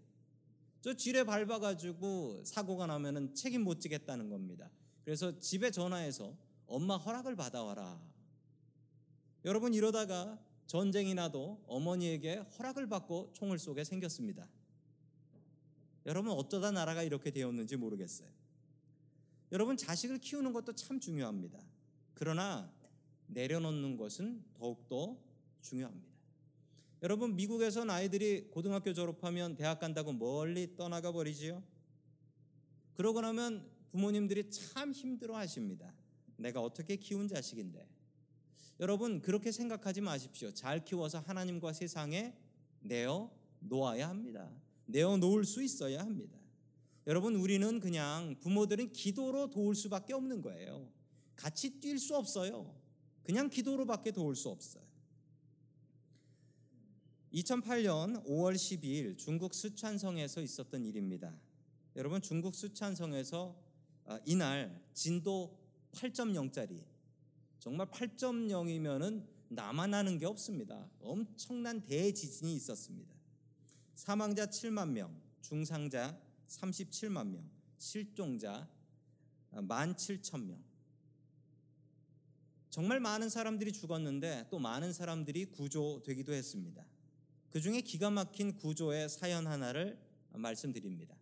저 0.83 0.95
지뢰 0.95 1.25
밟아가지고 1.25 2.45
사고가 2.45 2.87
나면은 2.87 3.35
책임 3.35 3.65
못 3.65 3.81
지겠다는 3.81 4.29
겁니다. 4.29 4.71
그래서 5.05 5.39
집에 5.39 5.71
전화해서 5.71 6.37
엄마 6.67 6.97
허락을 6.97 7.37
받아와라. 7.37 8.01
여러분 9.45 9.73
이러다가 9.73 10.39
전쟁이 10.67 11.15
나도 11.15 11.63
어머니에게 11.69 12.37
허락을 12.59 12.89
받고 12.89 13.31
총을 13.33 13.59
쏘게 13.59 13.85
생겼습니다. 13.85 14.49
여러분 16.05 16.33
어쩌다 16.33 16.71
나라가 16.71 17.03
이렇게 17.03 17.31
되었는지 17.31 17.77
모르겠어요. 17.77 18.29
여러분 19.53 19.77
자식을 19.77 20.19
키우는 20.19 20.53
것도 20.53 20.73
참 20.75 20.99
중요합니다. 21.01 21.59
그러나 22.15 22.73
내려놓는 23.29 23.97
것은 23.97 24.45
더욱더 24.55 25.17
중요합니다. 25.63 26.17
여러분 27.03 27.37
미국에선 27.37 27.91
아이들이 27.91 28.49
고등학교 28.51 28.93
졸업하면 28.93 29.55
대학 29.55 29.79
간다고 29.79 30.13
멀리 30.13 30.77
떠나가 30.77 31.13
버리지요. 31.13 31.63
그러고 32.95 33.21
나면 33.21 33.69
부모님들이 33.91 34.51
참 34.51 34.93
힘들어 34.93 35.37
하십니다. 35.37 35.93
내가 36.37 36.63
어떻게 36.63 36.97
키운 36.97 37.29
자식인데. 37.29 37.87
여러분 38.81 39.21
그렇게 39.21 39.53
생각하지 39.53 40.01
마십시오. 40.01 40.51
잘 40.53 40.85
키워서 40.85 41.21
하나님과 41.21 41.73
세상에 41.73 42.35
내어 42.81 43.31
놓아야 43.61 44.09
합니다. 44.09 44.51
내어 44.87 45.17
놓을 45.17 45.45
수 45.45 45.63
있어야 45.63 46.01
합니다. 46.01 46.39
여러분 47.07 47.37
우리는 47.37 47.79
그냥 47.79 48.35
부모들은 48.41 48.93
기도로 48.93 49.51
도울 49.51 49.77
수밖에 49.77 50.13
없는 50.13 50.43
거예요. 50.43 50.91
같이 51.37 51.79
뛸 51.81 51.99
수 51.99 52.17
없어요. 52.17 52.75
그냥 53.23 53.49
기도로밖에 53.49 54.11
도울 54.11 54.35
수 54.35 54.49
없어요. 54.49 54.85
2008년 57.33 58.25
5월 58.25 58.55
12일 58.55 59.19
중국 59.19 59.55
스촨성에서 59.55 60.41
있었던 60.41 60.85
일입니다. 60.85 61.33
여러분 61.95 62.21
중국 62.21 62.55
스촨성에서 62.55 63.57
아, 64.07 64.19
이날 64.25 64.83
진도 64.95 65.59
8.0짜리 65.93 66.83
정말 67.59 67.89
8.0이면은 67.89 69.27
나만 69.49 69.95
아는 69.95 70.19
게 70.19 70.27
없습니다. 70.27 70.89
엄청난 71.01 71.85
대지진이 71.85 72.55
있었습니다. 72.57 73.15
사망자 73.95 74.47
7만 74.47 74.91
명, 74.91 75.21
중상자 75.41 76.26
37만 76.49 77.29
명, 77.29 77.51
실종자 77.79 78.69
17,000명. 79.53 80.59
정말 82.71 83.01
많은 83.01 83.31
사람들이 83.31 83.73
죽었는데 83.73 84.49
또 84.51 84.59
많은 84.59 84.93
사람들이 84.93 85.47
구조되기도 85.47 86.33
했습니다. 86.33 86.85
그 87.51 87.61
중에 87.61 87.81
기가 87.81 88.11
막힌 88.11 88.55
구조의 88.57 89.09
사연 89.09 89.47
하나를 89.47 89.99
말씀드립니다. 90.33 91.17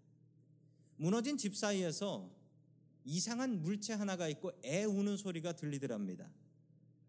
무너진 0.96 1.36
집 1.36 1.56
사이에서 1.56 2.30
이상한 3.04 3.62
물체 3.62 3.92
하나가 3.92 4.28
있고 4.28 4.52
애 4.64 4.84
우는 4.84 5.16
소리가 5.16 5.52
들리더랍니다. 5.52 6.28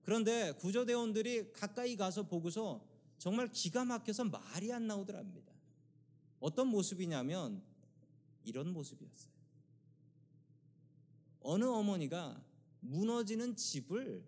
그런데 0.04 0.52
구조대원들이 0.52 1.54
가까이 1.54 1.96
가서 1.96 2.24
보고서 2.24 2.86
정말 3.18 3.52
기가 3.52 3.86
막혀서 3.86 4.26
말이 4.26 4.72
안 4.72 4.86
나오더랍니다. 4.86 5.52
어떤 6.40 6.68
모습이냐면 6.68 7.64
이런 8.46 8.72
모습이었어요. 8.72 9.34
어느 11.42 11.66
어머니가 11.66 12.44
무너지는 12.80 13.56
집을 13.56 14.26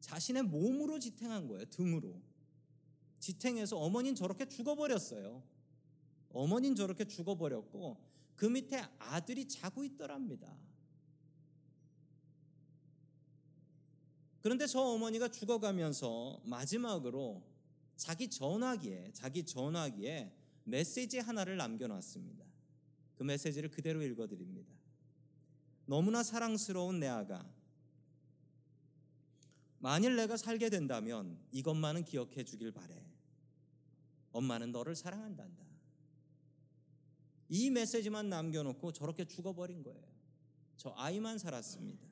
자신의 0.00 0.42
몸으로 0.44 0.98
지탱한 0.98 1.48
거예요. 1.48 1.64
등으로. 1.66 2.20
지탱해서 3.20 3.78
어머니는 3.78 4.14
저렇게 4.14 4.46
죽어버렸어요. 4.46 5.42
어머니는 6.30 6.76
저렇게 6.76 7.06
죽어버렸고 7.06 7.96
그 8.36 8.46
밑에 8.46 8.82
아들이 8.98 9.48
자고 9.48 9.84
있더랍니다. 9.84 10.54
그런데 14.42 14.66
저 14.66 14.80
어머니가 14.80 15.28
죽어가면서 15.28 16.42
마지막으로 16.44 17.42
자기 17.96 18.28
전화기에 18.28 19.12
자기 19.14 19.46
전화기에 19.46 20.34
메시지 20.64 21.18
하나를 21.18 21.56
남겨놨습니다. 21.56 22.44
그 23.14 23.22
메시지를 23.22 23.70
그대로 23.70 24.02
읽어드립니다. 24.02 24.72
너무나 25.86 26.22
사랑스러운 26.22 27.00
내 27.00 27.06
아가, 27.06 27.46
만일 29.78 30.16
내가 30.16 30.36
살게 30.38 30.70
된다면 30.70 31.38
이것만은 31.52 32.04
기억해 32.04 32.44
주길 32.44 32.72
바래. 32.72 33.04
엄마는 34.32 34.72
너를 34.72 34.96
사랑한단다. 34.96 35.62
이 37.50 37.70
메시지만 37.70 38.30
남겨놓고 38.30 38.92
저렇게 38.92 39.26
죽어버린 39.26 39.82
거예요. 39.82 40.02
저 40.76 40.94
아이만 40.96 41.38
살았습니다. 41.38 42.04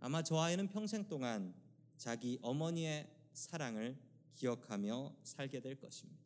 아마 0.00 0.22
저 0.22 0.38
아이는 0.38 0.68
평생 0.68 1.06
동안 1.06 1.54
자기 1.96 2.38
어머니의 2.42 3.08
사랑을 3.32 3.96
기억하며 4.34 5.14
살게 5.22 5.60
될 5.60 5.76
것입니다. 5.76 6.25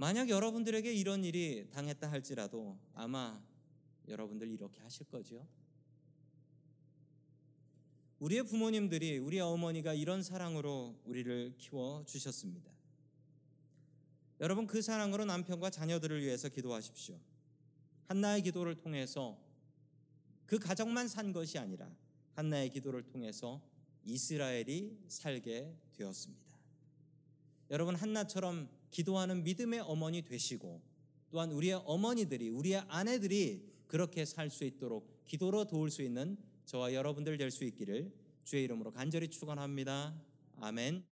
만약 0.00 0.30
여러분들에게 0.30 0.90
이런 0.94 1.24
일이 1.24 1.68
당했다 1.72 2.10
할지라도 2.10 2.78
아마 2.94 3.38
여러분들 4.08 4.48
이렇게 4.48 4.80
하실 4.80 5.06
거죠. 5.06 5.46
우리의 8.18 8.44
부모님들이 8.44 9.18
우리 9.18 9.40
어머니가 9.40 9.92
이런 9.92 10.22
사랑으로 10.22 10.98
우리를 11.04 11.54
키워 11.58 12.02
주셨습니다. 12.06 12.72
여러분 14.40 14.66
그 14.66 14.80
사랑으로 14.80 15.26
남편과 15.26 15.68
자녀들을 15.68 16.22
위해서 16.22 16.48
기도하십시오. 16.48 17.20
한나의 18.06 18.40
기도를 18.40 18.76
통해서 18.76 19.38
그 20.46 20.58
가정만 20.58 21.08
산 21.08 21.34
것이 21.34 21.58
아니라 21.58 21.94
한나의 22.36 22.70
기도를 22.70 23.02
통해서 23.02 23.60
이스라엘이 24.04 24.96
살게 25.08 25.76
되었습니다. 25.92 26.56
여러분 27.70 27.96
한나처럼 27.96 28.79
기도하는 28.90 29.44
믿음의 29.44 29.80
어머니 29.80 30.22
되시고 30.22 30.80
또한 31.30 31.52
우리의 31.52 31.80
어머니들이 31.84 32.48
우리의 32.48 32.82
아내들이 32.88 33.68
그렇게 33.86 34.24
살 34.24 34.50
수 34.50 34.64
있도록 34.64 35.26
기도로 35.26 35.64
도울 35.66 35.90
수 35.90 36.02
있는 36.02 36.36
저와 36.66 36.92
여러분들 36.94 37.36
될 37.36 37.50
수 37.50 37.64
있기를 37.64 38.12
주의 38.44 38.64
이름으로 38.64 38.92
간절히 38.92 39.28
축원합니다. 39.28 40.14
아멘. 40.56 41.09